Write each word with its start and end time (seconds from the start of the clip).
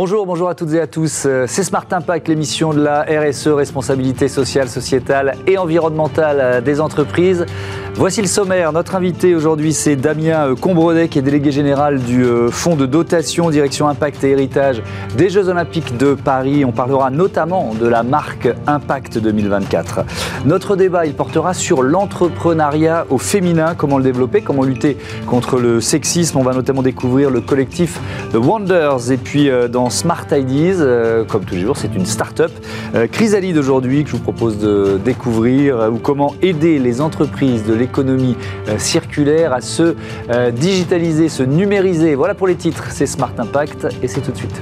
Bonjour, 0.00 0.26
bonjour 0.26 0.48
à 0.48 0.54
toutes 0.54 0.74
et 0.74 0.80
à 0.80 0.86
tous. 0.86 1.24
Euh, 1.26 1.46
c'est 1.48 1.64
Smart 1.64 1.84
Impact, 1.90 2.28
l'émission 2.28 2.72
de 2.72 2.80
la 2.80 3.02
RSE, 3.02 3.48
responsabilité 3.48 4.28
sociale, 4.28 4.68
sociétale 4.68 5.34
et 5.48 5.58
environnementale 5.58 6.38
euh, 6.40 6.60
des 6.60 6.80
entreprises. 6.80 7.44
Voici 7.98 8.22
le 8.22 8.28
sommaire. 8.28 8.72
Notre 8.72 8.94
invité 8.94 9.34
aujourd'hui, 9.34 9.72
c'est 9.72 9.96
Damien 9.96 10.46
euh, 10.46 10.54
Combredet, 10.54 11.08
qui 11.08 11.18
est 11.18 11.22
délégué 11.22 11.50
général 11.50 11.98
du 11.98 12.24
Fonds 12.52 12.76
de 12.76 12.86
dotation 12.86 13.50
Direction 13.50 13.88
Impact 13.88 14.22
et 14.22 14.30
Héritage 14.30 14.84
des 15.16 15.28
Jeux 15.28 15.48
Olympiques 15.48 15.96
de 15.96 16.14
Paris. 16.14 16.64
On 16.64 16.70
parlera 16.70 17.10
notamment 17.10 17.74
de 17.74 17.88
la 17.88 18.04
marque 18.04 18.48
Impact 18.68 19.18
2024. 19.18 20.04
Notre 20.44 20.76
débat, 20.76 21.06
il 21.06 21.14
portera 21.14 21.54
sur 21.54 21.82
l'entrepreneuriat 21.82 23.04
au 23.10 23.18
féminin, 23.18 23.74
comment 23.76 23.98
le 23.98 24.04
développer, 24.04 24.42
comment 24.42 24.62
lutter 24.62 24.96
contre 25.26 25.58
le 25.58 25.80
sexisme. 25.80 26.38
On 26.38 26.44
va 26.44 26.54
notamment 26.54 26.82
découvrir 26.82 27.30
le 27.30 27.40
collectif 27.40 27.98
The 28.32 28.36
Wonders 28.36 29.10
et 29.10 29.16
puis 29.16 29.50
dans 29.72 29.90
Smart 29.90 30.26
Ideas. 30.30 30.76
Euh, 30.78 31.24
comme 31.24 31.44
tous 31.44 31.56
les 31.56 31.62
jours, 31.62 31.76
c'est 31.76 31.92
une 31.96 32.06
start-up. 32.06 32.52
Euh, 32.94 33.08
Chrysalide 33.10 33.58
aujourd'hui 33.58 34.04
que 34.04 34.10
je 34.10 34.16
vous 34.16 34.22
propose 34.22 34.58
de 34.58 35.00
découvrir 35.04 35.80
euh, 35.80 35.90
ou 35.90 35.98
comment 35.98 36.34
aider 36.42 36.78
les 36.78 37.00
entreprises 37.00 37.64
de 37.64 37.74
l'économie 37.74 37.87
circulaire 38.78 39.52
à 39.52 39.60
se 39.60 39.94
digitaliser, 40.50 41.28
se 41.28 41.42
numériser. 41.42 42.14
Voilà 42.14 42.34
pour 42.34 42.46
les 42.46 42.56
titres, 42.56 42.84
c'est 42.90 43.06
Smart 43.06 43.32
Impact 43.38 43.88
et 44.02 44.08
c'est 44.08 44.20
tout 44.20 44.32
de 44.32 44.36
suite. 44.36 44.60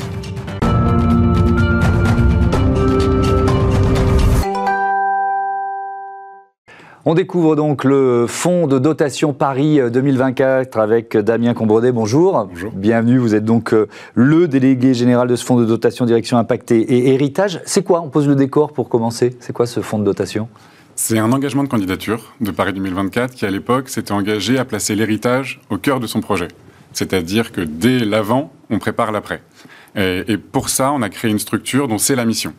On 7.08 7.14
découvre 7.14 7.54
donc 7.54 7.84
le 7.84 8.26
fonds 8.26 8.66
de 8.66 8.80
dotation 8.80 9.32
Paris 9.32 9.78
2024 9.92 10.76
avec 10.76 11.16
Damien 11.16 11.54
Combredet. 11.54 11.92
Bonjour. 11.92 12.48
Bonjour. 12.50 12.72
Bienvenue. 12.72 13.18
Vous 13.18 13.36
êtes 13.36 13.44
donc 13.44 13.72
euh, 13.72 13.86
le 14.14 14.48
délégué 14.48 14.92
général 14.92 15.28
de 15.28 15.36
ce 15.36 15.44
fonds 15.44 15.54
de 15.54 15.64
dotation 15.64 16.04
Direction 16.04 16.36
Impact 16.36 16.72
et 16.72 17.14
Héritage. 17.14 17.60
C'est 17.64 17.84
quoi? 17.84 18.00
On 18.00 18.08
pose 18.08 18.26
le 18.26 18.34
décor 18.34 18.72
pour 18.72 18.88
commencer. 18.88 19.36
C'est 19.38 19.52
quoi 19.52 19.66
ce 19.66 19.78
fonds 19.82 20.00
de 20.00 20.04
dotation? 20.04 20.48
C'est 20.96 21.18
un 21.18 21.30
engagement 21.32 21.62
de 21.62 21.68
candidature 21.68 22.32
de 22.40 22.50
Paris 22.50 22.72
2024 22.72 23.34
qui, 23.34 23.46
à 23.46 23.50
l'époque, 23.50 23.88
s'était 23.88 24.12
engagé 24.12 24.58
à 24.58 24.64
placer 24.64 24.96
l'héritage 24.96 25.60
au 25.70 25.76
cœur 25.76 26.00
de 26.00 26.06
son 26.06 26.20
projet. 26.20 26.48
C'est-à-dire 26.92 27.52
que 27.52 27.60
dès 27.60 28.00
l'avant, 28.00 28.52
on 28.70 28.78
prépare 28.78 29.12
l'après. 29.12 29.42
et 29.94 30.38
pour 30.38 30.70
ça, 30.70 30.92
on 30.92 31.02
a 31.02 31.08
créé 31.10 31.30
une 31.30 31.38
structure 31.38 31.86
dont 31.86 31.98
c'est 31.98 32.16
la 32.16 32.24
mission. 32.24 32.54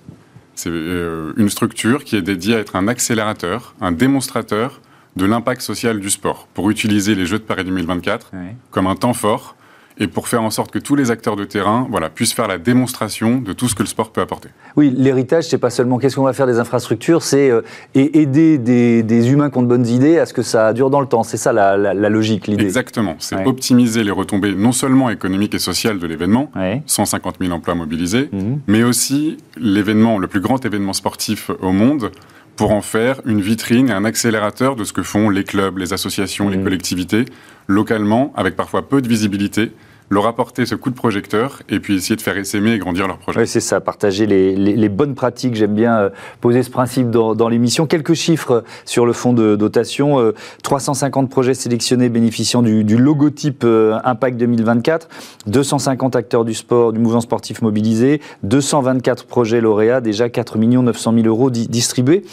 C'est 0.57 0.69
euh, 0.71 1.33
une 1.37 1.49
structure 1.49 2.03
qui 2.03 2.15
est 2.15 2.21
dédiée 2.21 2.55
à 2.55 2.59
être 2.59 2.75
un 2.75 2.87
accélérateur, 2.87 3.75
un 3.81 3.91
démonstrateur 3.91 4.81
de 5.15 5.25
l'impact 5.25 5.61
social 5.61 5.99
du 5.99 6.09
sport, 6.09 6.47
pour 6.53 6.69
utiliser 6.69 7.15
les 7.15 7.25
Jeux 7.25 7.39
de 7.39 7.43
Paris 7.43 7.63
2024 7.63 8.31
comme 8.71 8.87
un 8.87 8.95
temps 8.95 9.13
fort 9.13 9.55
et 9.99 10.07
pour 10.07 10.27
faire 10.27 10.43
en 10.43 10.49
sorte 10.49 10.71
que 10.71 10.79
tous 10.79 10.95
les 10.95 11.11
acteurs 11.11 11.35
de 11.35 11.43
terrain 11.43 11.87
voilà, 11.89 12.09
puissent 12.09 12.33
faire 12.33 12.47
la 12.47 12.57
démonstration 12.57 13.39
de 13.39 13.53
tout 13.53 13.67
ce 13.67 13.75
que 13.75 13.83
le 13.83 13.87
sport 13.87 14.11
peut 14.11 14.21
apporter. 14.21 14.49
Oui, 14.75 14.93
l'héritage, 14.95 15.45
c'est 15.45 15.57
pas 15.57 15.69
seulement 15.69 15.97
qu'est-ce 15.97 16.15
qu'on 16.15 16.23
va 16.23 16.33
faire 16.33 16.47
des 16.47 16.59
infrastructures, 16.59 17.23
c'est 17.23 17.49
euh, 17.49 17.61
aider 17.95 18.57
des, 18.57 19.31
humains 19.31 19.49
qui 19.49 19.57
ont 19.57 19.63
de 19.63 19.67
bonnes 19.67 19.87
idées 19.87 20.19
à 20.19 20.25
ce 20.25 20.33
que 20.33 20.41
ça 20.41 20.73
dure 20.73 20.89
dans 20.89 21.01
le 21.01 21.07
temps. 21.07 21.23
C'est 21.23 21.37
ça 21.37 21.51
la, 21.51 21.93
logique, 22.09 22.47
l'idée. 22.47 22.63
Exactement. 22.63 23.15
C'est 23.19 23.45
optimiser 23.45 24.03
les 24.03 24.11
retombées 24.11 24.55
non 24.55 24.71
seulement 24.71 25.09
économiques 25.09 25.55
et 25.55 25.59
sociales 25.59 25.99
de 25.99 26.07
l'événement, 26.07 26.51
150 26.85 27.35
000 27.39 27.51
emplois 27.51 27.75
mobilisés, 27.75 28.29
mhm. 28.31 28.59
mais 28.67 28.83
aussi 28.83 29.37
l'événement, 29.57 30.19
le 30.19 30.27
plus 30.27 30.39
grand 30.39 30.63
événement 30.65 30.93
sportif 30.93 31.51
au 31.61 31.71
monde 31.71 32.11
pour 32.55 32.71
en 32.71 32.81
faire 32.81 33.21
une 33.25 33.39
vitrine 33.39 33.89
et 33.89 33.93
un 33.93 34.03
accélérateur 34.03 34.75
de 34.75 34.83
ce 34.83 34.91
que 34.91 35.03
font 35.03 35.29
les 35.29 35.43
clubs, 35.43 35.77
les 35.77 35.93
associations, 35.93 36.49
les 36.49 36.57
mhm. 36.57 36.63
collectivités, 36.63 37.25
localement, 37.67 38.33
avec 38.35 38.55
parfois 38.55 38.87
peu 38.87 39.01
de 39.01 39.07
visibilité, 39.07 39.71
leur 40.09 40.25
apporter 40.25 40.65
ce 40.65 40.75
coup 40.75 40.89
de 40.89 40.95
projecteur 40.95 41.61
et 41.69 41.79
puis 41.79 41.95
essayer 41.95 42.15
de 42.15 42.21
faire 42.21 42.37
essaimer 42.37 42.73
et 42.73 42.77
grandir 42.77 43.07
leur 43.07 43.17
projet. 43.17 43.39
Oui, 43.39 43.47
c'est 43.47 43.59
ça, 43.59 43.81
partager 43.81 44.25
les, 44.25 44.89
bonnes 44.89 45.15
pratiques. 45.15 45.55
J'aime 45.55 45.73
bien 45.73 45.97
euh, 45.97 46.09
poser 46.39 46.63
ce 46.63 46.69
principe 46.69 47.09
dans, 47.09 47.49
l'émission. 47.49 47.87
Quelques 47.87 48.13
chiffres 48.13 48.63
sur 48.85 49.05
le 49.05 49.13
fonds 49.13 49.33
de 49.33 49.55
dotation. 49.55 50.33
350 50.63 51.25
euh, 51.25 51.29
projets 51.29 51.53
sélectionnés 51.53 52.09
bénéficiant 52.09 52.61
du, 52.61 52.97
logotype 52.97 53.63
euh, 53.63 53.99
Impact 54.03 54.37
2024, 54.37 55.09
250 55.47 56.15
acteurs 56.15 56.45
du 56.45 56.53
sport, 56.53 56.93
du 56.93 56.99
mouvement 56.99 57.21
sportif 57.21 57.61
mobilisé, 57.61 58.21
224 58.43 59.25
projets 59.25 59.61
lauréats, 59.61 60.01
déjà 60.01 60.29
4 60.29 60.57
900 60.57 61.13
000 61.13 61.27
euros 61.27 61.49
distribués. 61.49 62.23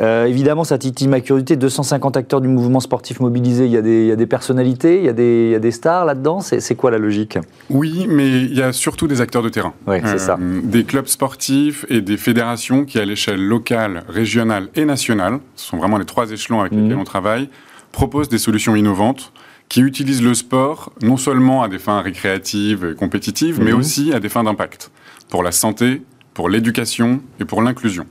Euh, 0.00 0.26
évidemment, 0.26 0.64
ça 0.64 0.78
titille 0.78 1.08
ma 1.08 1.20
curiosité. 1.20 1.56
250 1.56 2.16
acteurs 2.16 2.40
du 2.40 2.48
mouvement 2.48 2.80
sportif 2.80 3.20
mobilisé. 3.20 3.66
Il 3.66 3.72
y 3.72 3.76
a 3.76 3.82
des, 4.16 4.26
personnalités, 4.26 4.98
il 4.98 5.04
y 5.04 5.08
a 5.08 5.12
des, 5.12 5.70
stars 5.70 6.04
là-dedans. 6.04 6.40
C'est 6.40 6.74
quoi 6.74 6.90
la 6.90 6.98
logique? 6.98 7.38
Oui, 7.70 8.06
mais 8.08 8.28
il 8.28 8.54
y 8.54 8.62
a 8.62 8.72
surtout 8.72 9.06
des 9.06 9.20
acteurs 9.20 9.42
de 9.42 9.48
terrain. 9.48 9.74
Oui, 9.86 9.98
c'est 10.04 10.18
ça. 10.18 10.36
Euh, 10.40 10.60
des 10.62 10.84
clubs 10.84 11.06
sportifs 11.06 11.86
et 11.88 12.00
des 12.00 12.16
fédérations 12.16 12.84
qui, 12.84 12.98
à 12.98 13.04
l'échelle 13.04 13.40
locale, 13.40 14.04
régionale 14.08 14.68
et 14.74 14.84
nationale, 14.84 15.38
ce 15.54 15.66
sont 15.66 15.76
vraiment 15.76 15.98
les 15.98 16.04
trois 16.04 16.30
échelons 16.30 16.60
avec 16.60 16.72
lesquels 16.72 16.94
mhm. 16.94 17.00
on 17.00 17.04
travaille, 17.04 17.48
proposent 17.92 18.28
des 18.28 18.38
solutions 18.38 18.74
innovantes 18.74 19.32
qui 19.68 19.80
utilisent 19.80 20.22
le 20.22 20.34
sport 20.34 20.92
non 21.02 21.16
seulement 21.16 21.62
à 21.62 21.68
des 21.68 21.78
fins 21.78 22.00
récréatives 22.00 22.92
et 22.92 22.94
compétitives, 22.94 23.60
mais 23.62 23.72
mhm. 23.72 23.78
aussi 23.78 24.12
à 24.12 24.20
des 24.20 24.28
fins 24.28 24.44
d'impact 24.44 24.90
pour 25.30 25.42
la 25.42 25.52
santé, 25.52 26.02
pour 26.34 26.48
l'éducation 26.48 27.20
et 27.40 27.44
pour 27.44 27.62
l'inclusion. 27.62 28.06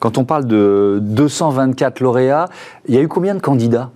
Quand 0.00 0.18
on 0.18 0.24
parle 0.24 0.46
de 0.46 0.98
224 1.02 2.00
lauréats, 2.00 2.48
il 2.88 2.94
y 2.94 2.98
a 2.98 3.02
eu 3.02 3.08
combien 3.08 3.34
de 3.34 3.40
candidats? 3.40 3.90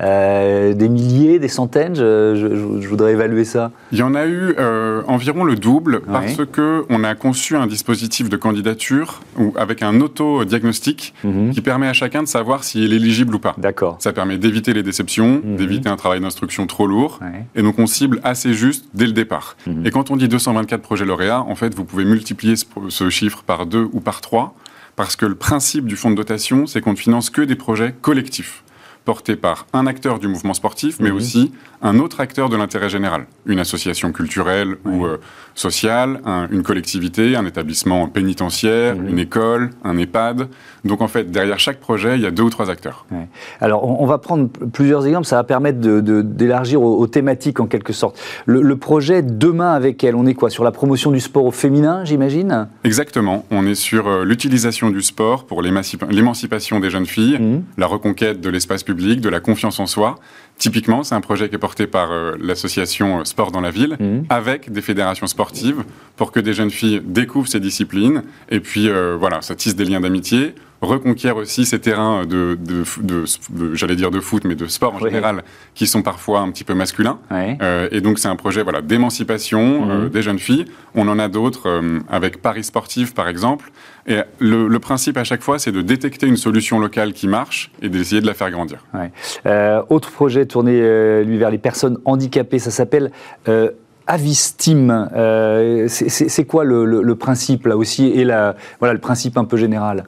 Euh, 0.00 0.72
des 0.72 0.88
milliers, 0.88 1.38
des 1.38 1.48
centaines 1.48 1.94
je, 1.94 2.88
voudrais 2.88 3.12
évaluer 3.12 3.44
ça. 3.44 3.70
Il 3.92 3.98
y 3.98 4.02
en 4.02 4.14
a 4.14 4.26
eu 4.26 4.54
euh, 4.58 5.02
environ 5.06 5.44
le 5.44 5.56
double 5.56 6.00
parce 6.00 6.44
que 6.50 6.84
on 6.88 7.04
a 7.04 7.14
conçu 7.14 7.56
un 7.56 7.66
dispositif 7.66 8.28
de 8.28 8.36
candidature 8.36 9.20
avec 9.56 9.82
un 9.82 10.00
auto-diagnostic 10.00 11.14
mhm. 11.24 11.50
qui 11.50 11.60
permet 11.60 11.86
à 11.86 11.92
chacun 11.92 12.22
de 12.22 12.28
savoir 12.28 12.64
s'il 12.64 12.92
est 12.92 12.96
éligible 12.96 13.34
ou 13.34 13.38
pas. 13.38 13.54
D'accord. 13.58 13.96
Ça 14.00 14.12
permet 14.12 14.38
d'éviter 14.38 14.72
les 14.72 14.82
déceptions, 14.82 15.42
mhm. 15.44 15.56
d'éviter 15.56 15.88
un 15.88 15.96
travail 15.96 16.20
d'instruction 16.20 16.66
trop 16.66 16.86
lourd 16.86 17.20
et 17.54 17.62
donc 17.62 17.78
on 17.78 17.86
cible 17.86 18.20
assez 18.24 18.54
juste 18.54 18.86
dès 18.94 19.06
le 19.06 19.12
départ. 19.12 19.56
Mhm. 19.66 19.86
Et 19.86 19.90
quand 19.90 20.10
on 20.10 20.16
dit 20.16 20.28
224 20.28 20.80
projets 20.80 21.04
lauréats, 21.04 21.42
en 21.42 21.54
fait, 21.54 21.74
vous 21.74 21.84
pouvez 21.84 22.04
multiplier 22.04 22.56
ce, 22.56 22.64
ce 22.88 23.10
chiffre 23.10 23.42
par 23.42 23.66
deux 23.66 23.88
ou 23.92 24.00
par 24.00 24.20
trois 24.20 24.54
parce 24.96 25.16
que 25.16 25.24
le 25.24 25.34
principe 25.34 25.86
du 25.86 25.96
fonds 25.96 26.10
de 26.10 26.16
dotation, 26.16 26.66
c'est 26.66 26.80
qu'on 26.80 26.92
ne 26.92 26.96
finance 26.96 27.30
que 27.30 27.42
des 27.42 27.54
projets 27.54 27.94
collectifs 28.02 28.62
porté 29.10 29.34
par 29.34 29.66
un 29.72 29.88
acteur 29.88 30.20
du 30.20 30.28
mouvement 30.28 30.54
sportif, 30.54 31.00
mais 31.00 31.10
mhm. 31.10 31.16
aussi 31.16 31.52
un 31.82 31.98
autre 31.98 32.20
acteur 32.20 32.48
de 32.48 32.56
l'intérêt 32.56 32.88
général, 32.88 33.26
une 33.44 33.58
association 33.58 34.12
culturelle 34.12 34.76
ou 34.84 35.04
euh, 35.04 35.18
sociale, 35.56 36.20
une 36.52 36.62
collectivité, 36.62 37.34
un 37.34 37.44
établissement 37.44 38.06
pénitentiaire, 38.06 38.94
mhm. 38.94 39.08
une 39.08 39.18
école, 39.18 39.70
un 39.82 39.96
EHPAD. 39.96 40.48
Donc 40.84 41.00
en 41.00 41.08
fait, 41.08 41.28
derrière 41.30 41.58
chaque 41.58 41.80
projet, 41.80 42.14
il 42.14 42.22
y 42.22 42.26
a 42.26 42.30
deux 42.30 42.44
ou 42.44 42.50
trois 42.50 42.70
acteurs. 42.70 43.04
Alors 43.60 44.00
on, 44.00 44.06
va 44.06 44.18
prendre 44.18 44.48
plusieurs 44.72 45.04
exemples, 45.08 45.26
ça 45.26 45.36
va 45.36 45.44
permettre 45.44 45.80
d'élargir 45.80 46.80
aux, 46.80 47.06
thématiques 47.08 47.58
en 47.58 47.66
quelque 47.66 47.92
sorte. 47.92 48.16
Le, 48.46 48.76
projet 48.76 49.22
Demain 49.22 49.72
avec 49.72 50.04
elle, 50.04 50.14
on 50.14 50.26
est 50.26 50.34
quoi? 50.34 50.50
Sur 50.50 50.62
la 50.62 50.70
promotion 50.70 51.10
du 51.10 51.20
sport 51.20 51.44
au 51.44 51.50
féminin, 51.50 52.04
j'imagine? 52.04 52.68
Exactement, 52.84 53.44
on 53.50 53.66
est 53.66 53.74
sur 53.74 54.06
euh, 54.06 54.24
l'utilisation 54.24 54.90
du 54.90 55.02
sport 55.02 55.44
pour 55.44 55.62
l'émancipation 55.62 56.78
des 56.78 56.90
jeunes 56.90 57.06
filles, 57.06 57.38
mhm. 57.40 57.64
la 57.76 57.86
reconquête 57.86 58.40
de 58.40 58.48
l'espace 58.48 58.84
public, 58.84 58.99
de 59.00 59.28
la 59.28 59.40
confiance 59.40 59.80
en 59.80 59.86
soi. 59.86 60.18
Typiquement, 60.58 61.02
c'est 61.02 61.14
un 61.14 61.22
projet 61.22 61.48
qui 61.48 61.54
est 61.54 61.58
porté 61.58 61.86
par 61.86 62.12
euh, 62.12 62.36
l'association 62.38 63.20
euh, 63.20 63.24
Sport 63.24 63.50
dans 63.50 63.62
la 63.62 63.70
ville, 63.70 63.96
mhm. 63.98 64.26
avec 64.28 64.70
des 64.70 64.82
fédérations 64.82 65.26
sportives, 65.26 65.84
pour 66.16 66.32
que 66.32 66.40
des 66.40 66.52
jeunes 66.52 66.70
filles 66.70 67.00
découvrent 67.02 67.48
ces 67.48 67.60
disciplines, 67.60 68.22
et 68.50 68.60
puis 68.60 68.88
euh, 68.88 69.16
voilà, 69.18 69.40
ça 69.40 69.54
tisse 69.54 69.74
des 69.74 69.84
liens 69.86 70.00
d'amitié 70.00 70.54
reconquiert 70.82 71.36
aussi 71.36 71.66
ces 71.66 71.78
terrains 71.78 72.24
de, 72.24 72.58
de, 72.60 73.24
j'allais 73.74 73.96
dire 73.96 74.10
de 74.10 74.20
foot, 74.20 74.44
mais 74.44 74.54
de 74.54 74.66
sport 74.66 74.94
en 74.94 74.98
général, 74.98 75.42
qui 75.74 75.86
sont 75.86 76.02
parfois 76.02 76.40
un 76.40 76.50
petit 76.50 76.64
peu 76.64 76.74
masculins. 76.74 77.18
Euh, 77.32 77.88
et 77.90 78.00
donc 78.00 78.18
c'est 78.18 78.28
un 78.28 78.36
projet 78.36 78.62
voilà, 78.62 78.80
d'émancipation 78.80 79.84
mhm. 79.84 79.90
euh, 79.90 80.08
des 80.08 80.22
jeunes 80.22 80.38
filles. 80.38 80.64
On 80.94 81.06
en 81.08 81.18
a 81.18 81.28
d'autres 81.28 81.68
euh, 81.68 82.00
avec 82.08 82.40
Paris 82.40 82.64
Sportif, 82.64 83.14
par 83.14 83.28
exemple. 83.28 83.70
Et 84.06 84.18
le, 84.38 84.78
principe 84.78 85.18
à 85.18 85.24
chaque 85.24 85.42
fois, 85.42 85.58
c'est 85.58 85.72
de 85.72 85.82
détecter 85.82 86.26
une 86.26 86.38
solution 86.38 86.78
locale 86.78 87.12
qui 87.12 87.28
marche 87.28 87.70
et 87.82 87.90
d'essayer 87.90 88.22
de 88.22 88.26
la 88.26 88.34
faire 88.34 88.50
grandir. 88.50 88.84
autre 89.90 90.10
projet 90.10 90.46
tourné 90.46 91.22
lui 91.22 91.36
vers 91.36 91.50
les 91.50 91.58
personnes 91.58 91.98
handicapées, 92.06 92.58
ça 92.58 92.70
s'appelle 92.70 93.12
Avistim. 94.06 95.08
c'est 95.88 96.44
quoi 96.46 96.64
le, 96.64 96.84
le, 96.84 97.14
principe 97.14 97.66
là 97.66 97.76
aussi 97.76 98.08
et 98.08 98.24
la, 98.24 98.56
voilà, 98.78 98.94
le 98.94 99.00
principe 99.00 99.36
un 99.36 99.44
peu 99.44 99.58
général? 99.58 100.06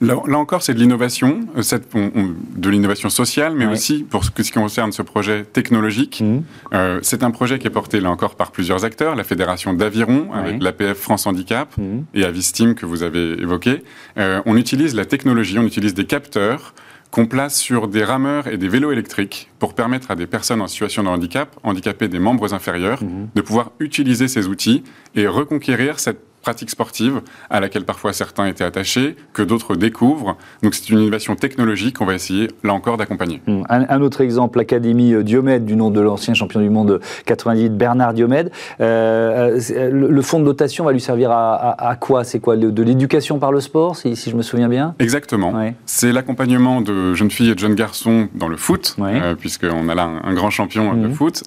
Là, 0.00 0.16
encore, 0.38 0.62
c'est 0.62 0.74
de 0.74 0.78
l'innovation, 0.78 1.40
euh, 1.56 2.32
de 2.56 2.70
l'innovation 2.70 3.08
sociale, 3.10 3.54
mais 3.54 3.66
aussi 3.66 4.02
pour 4.02 4.24
ce, 4.24 4.30
qui 4.30 4.50
concerne 4.50 4.92
ce 4.92 5.02
projet 5.02 5.44
technologique. 5.44 6.20
Mmh. 6.20 6.42
Euh, 6.74 6.98
c'est 7.02 7.22
un 7.22 7.30
projet 7.30 7.58
qui 7.58 7.66
est 7.66 7.70
porté, 7.70 8.00
là 8.00 8.10
encore, 8.10 8.34
par 8.34 8.50
plusieurs 8.50 8.84
acteurs. 8.84 9.14
La 9.14 9.24
Fédération 9.24 9.72
d'Aviron, 9.72 10.32
avec 10.32 10.62
l'APF 10.62 10.98
France 10.98 11.26
Handicap, 11.26 11.76
mmh. 11.78 12.00
et 12.14 12.24
Avistim, 12.24 12.74
que 12.74 12.86
vous 12.86 13.02
avez 13.02 13.40
évoqué. 13.40 13.82
Euh, 14.18 14.42
on 14.46 14.56
utilise 14.56 14.94
la 14.94 15.04
technologie, 15.04 15.58
on 15.58 15.64
utilise 15.64 15.94
des 15.94 16.06
capteurs 16.06 16.74
qu'on 17.10 17.26
place 17.26 17.56
sur 17.56 17.86
des 17.86 18.02
rameurs 18.02 18.48
et 18.48 18.56
des 18.56 18.66
vélos 18.66 18.90
électriques 18.90 19.48
pour 19.60 19.74
permettre 19.74 20.10
à 20.10 20.16
des 20.16 20.26
personnes 20.26 20.60
en 20.60 20.66
situation 20.66 21.04
de 21.04 21.08
handicap, 21.08 21.48
handicapées 21.62 22.08
des 22.08 22.18
membres 22.18 22.52
inférieurs, 22.52 23.04
mhm. 23.04 23.28
de 23.32 23.40
pouvoir 23.40 23.70
utiliser 23.78 24.26
ces 24.26 24.48
outils 24.48 24.82
et 25.14 25.28
reconquérir 25.28 26.00
cette 26.00 26.20
pratique 26.44 26.68
sportive 26.68 27.22
à 27.48 27.58
laquelle 27.58 27.84
parfois 27.84 28.12
certains 28.12 28.46
étaient 28.46 28.64
attachés, 28.64 29.16
que 29.32 29.42
d'autres 29.42 29.76
découvrent. 29.76 30.36
Donc 30.62 30.74
c'est 30.74 30.90
une 30.90 30.98
innovation 30.98 31.36
technologique 31.36 31.96
qu'on 31.96 32.04
va 32.04 32.14
essayer 32.14 32.48
là 32.62 32.74
encore 32.74 32.98
d'accompagner. 32.98 33.40
Hmm. 33.46 33.62
Un, 33.70 34.02
autre 34.02 34.20
exemple, 34.20 34.58
l'Académie 34.58 35.14
euh, 35.14 35.22
Diomède, 35.22 35.64
du 35.64 35.74
nom 35.74 35.90
de 35.90 36.02
l'ancien 36.02 36.34
champion 36.34 36.60
du 36.60 36.68
monde 36.68 37.00
98, 37.24 37.70
Bernard 37.70 38.12
Diomède. 38.12 38.52
Euh, 38.80 39.58
euh, 39.70 39.90
le, 39.90 40.22
fonds 40.22 40.38
de 40.38 40.44
dotation 40.44 40.84
va 40.84 40.92
lui 40.92 41.00
servir 41.00 41.30
à, 41.30 41.96
quoi? 41.98 42.24
C'est 42.24 42.40
quoi? 42.40 42.56
De 42.56 42.82
l'éducation 42.82 43.38
par 43.38 43.50
le 43.50 43.60
sport, 43.60 43.96
si, 43.96 44.14
je 44.14 44.36
me 44.36 44.42
souviens 44.42 44.68
bien? 44.68 44.94
Exactement. 44.98 45.54
C'est 45.86 46.12
l'accompagnement 46.12 46.82
de 46.82 47.14
jeunes 47.14 47.30
filles 47.30 47.50
et 47.50 47.54
de 47.54 47.58
jeunes 47.58 47.74
garçons 47.74 48.28
dans 48.34 48.48
le 48.48 48.56
foot, 48.56 48.96
puisqu'on 49.38 49.88
a 49.88 49.94
là 49.94 50.10
un, 50.22 50.34
grand 50.34 50.50
champion 50.50 50.94
de 50.94 51.08
hmm. 51.08 51.14
foot, 51.14 51.44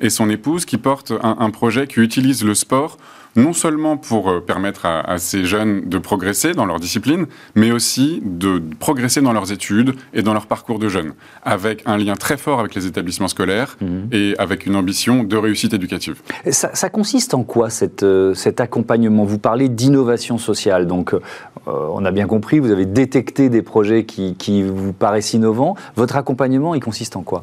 et 0.00 0.10
son 0.10 0.28
épouse 0.28 0.64
qui 0.64 0.78
porte 0.78 1.12
un, 1.22 1.36
un 1.38 1.50
projet 1.50 1.86
qui 1.86 2.00
utilise 2.00 2.44
le 2.44 2.54
sport 2.54 2.98
non 3.36 3.52
seulement 3.52 3.96
pour 3.96 4.30
euh, 4.30 4.40
permettre 4.40 4.86
à, 4.86 5.18
ces 5.18 5.44
jeunes 5.44 5.88
de 5.88 5.98
progresser 5.98 6.52
dans 6.52 6.66
leur 6.66 6.80
discipline, 6.80 7.26
mais 7.54 7.70
aussi 7.70 8.20
de 8.24 8.62
progresser 8.78 9.20
dans 9.20 9.32
leurs 9.32 9.52
études 9.52 9.94
et 10.12 10.22
dans 10.22 10.34
leur 10.34 10.46
parcours 10.46 10.78
de 10.78 10.88
jeunes, 10.88 11.12
avec 11.42 11.82
un 11.86 11.96
lien 11.96 12.14
très 12.14 12.36
fort 12.36 12.60
avec 12.60 12.74
les 12.74 12.86
établissements 12.86 13.28
scolaires 13.28 13.76
mhm. 13.80 14.08
et 14.12 14.34
avec 14.38 14.66
une 14.66 14.76
ambition 14.76 15.24
de 15.24 15.36
réussite 15.36 15.72
éducative. 15.72 16.20
Ça, 16.50 16.90
consiste 16.90 17.34
en 17.34 17.42
quoi 17.42 17.68
euh, 18.02 18.34
cet 18.34 18.60
accompagnement? 18.60 19.24
Vous 19.24 19.38
parlez 19.38 19.68
d'innovation 19.68 20.38
sociale, 20.38 20.86
donc 20.86 21.14
euh, 21.14 21.20
on 21.66 22.04
a 22.04 22.10
bien 22.10 22.26
compris, 22.26 22.58
vous 22.58 22.70
avez 22.70 22.86
détecté 22.86 23.48
des 23.48 23.62
projets 23.62 24.04
qui, 24.04 24.62
vous 24.62 24.92
paraissent 24.92 25.32
innovants. 25.32 25.76
Votre 25.96 26.16
accompagnement, 26.16 26.74
il 26.74 26.80
consiste 26.80 27.16
en 27.16 27.22
quoi? 27.22 27.42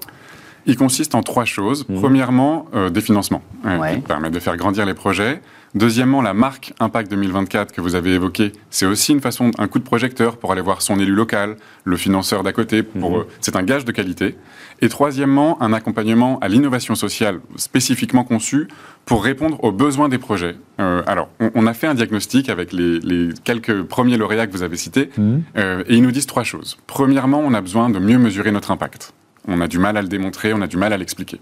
Il 0.65 0.75
consiste 0.75 1.15
en 1.15 1.23
trois 1.23 1.45
choses. 1.45 1.87
Mhm. 1.89 1.99
Premièrement, 1.99 2.65
des 2.91 3.01
financements 3.01 3.41
qui 3.63 4.01
permettent 4.01 4.33
de 4.33 4.39
faire 4.39 4.57
grandir 4.57 4.85
les 4.85 4.93
projets. 4.93 5.41
Deuxièmement, 5.75 6.21
la 6.21 6.33
marque 6.33 6.73
Impact 6.79 7.11
2024 7.11 7.71
que 7.71 7.81
vous 7.81 7.95
avez 7.95 8.13
évoquée, 8.13 8.53
c'est 8.69 8.85
aussi 8.85 9.11
une 9.11 9.21
façon, 9.21 9.51
un 9.59 9.67
coup 9.67 9.79
de 9.79 9.83
projecteur 9.83 10.37
pour 10.37 10.51
aller 10.51 10.61
voir 10.61 10.81
son 10.81 10.99
élu 10.99 11.13
local, 11.13 11.57
le 11.83 11.97
financeur 11.97 12.43
d'à 12.43 12.53
côté. 12.53 12.81
Pour, 12.81 13.19
mhm. 13.19 13.25
C'est 13.41 13.55
un 13.55 13.63
gage 13.63 13.85
de 13.85 13.91
qualité. 13.91 14.35
Et 14.81 14.89
troisièmement, 14.89 15.61
un 15.61 15.73
accompagnement 15.73 16.39
à 16.39 16.47
l'innovation 16.47 16.95
sociale 16.95 17.39
spécifiquement 17.55 18.23
conçu 18.23 18.67
pour 19.05 19.23
répondre 19.23 19.63
aux 19.63 19.71
besoins 19.71 20.09
des 20.09 20.17
projets. 20.17 20.55
Euh, 20.79 21.03
alors, 21.05 21.29
on, 21.39 21.67
a 21.67 21.73
fait 21.73 21.87
un 21.87 21.95
diagnostic 21.95 22.49
avec 22.49 22.73
les, 22.73 23.29
quelques 23.43 23.83
premiers 23.83 24.17
lauréats 24.17 24.47
que 24.47 24.53
vous 24.53 24.63
avez 24.63 24.77
cités, 24.77 25.09
mhm. 25.17 25.43
euh, 25.57 25.83
et 25.87 25.95
ils 25.95 26.01
nous 26.01 26.11
disent 26.11 26.27
trois 26.27 26.43
choses. 26.43 26.77
Premièrement, 26.87 27.39
on 27.39 27.53
a 27.53 27.61
besoin 27.61 27.89
de 27.89 27.99
mieux 27.99 28.17
mesurer 28.17 28.51
notre 28.51 28.71
impact. 28.71 29.13
On 29.47 29.61
a 29.61 29.67
du 29.67 29.79
mal 29.79 29.97
à 29.97 30.01
le 30.01 30.07
démontrer, 30.07 30.53
on 30.53 30.61
a 30.61 30.67
du 30.67 30.77
mal 30.77 30.93
à 30.93 30.97
l'expliquer. 30.97 31.39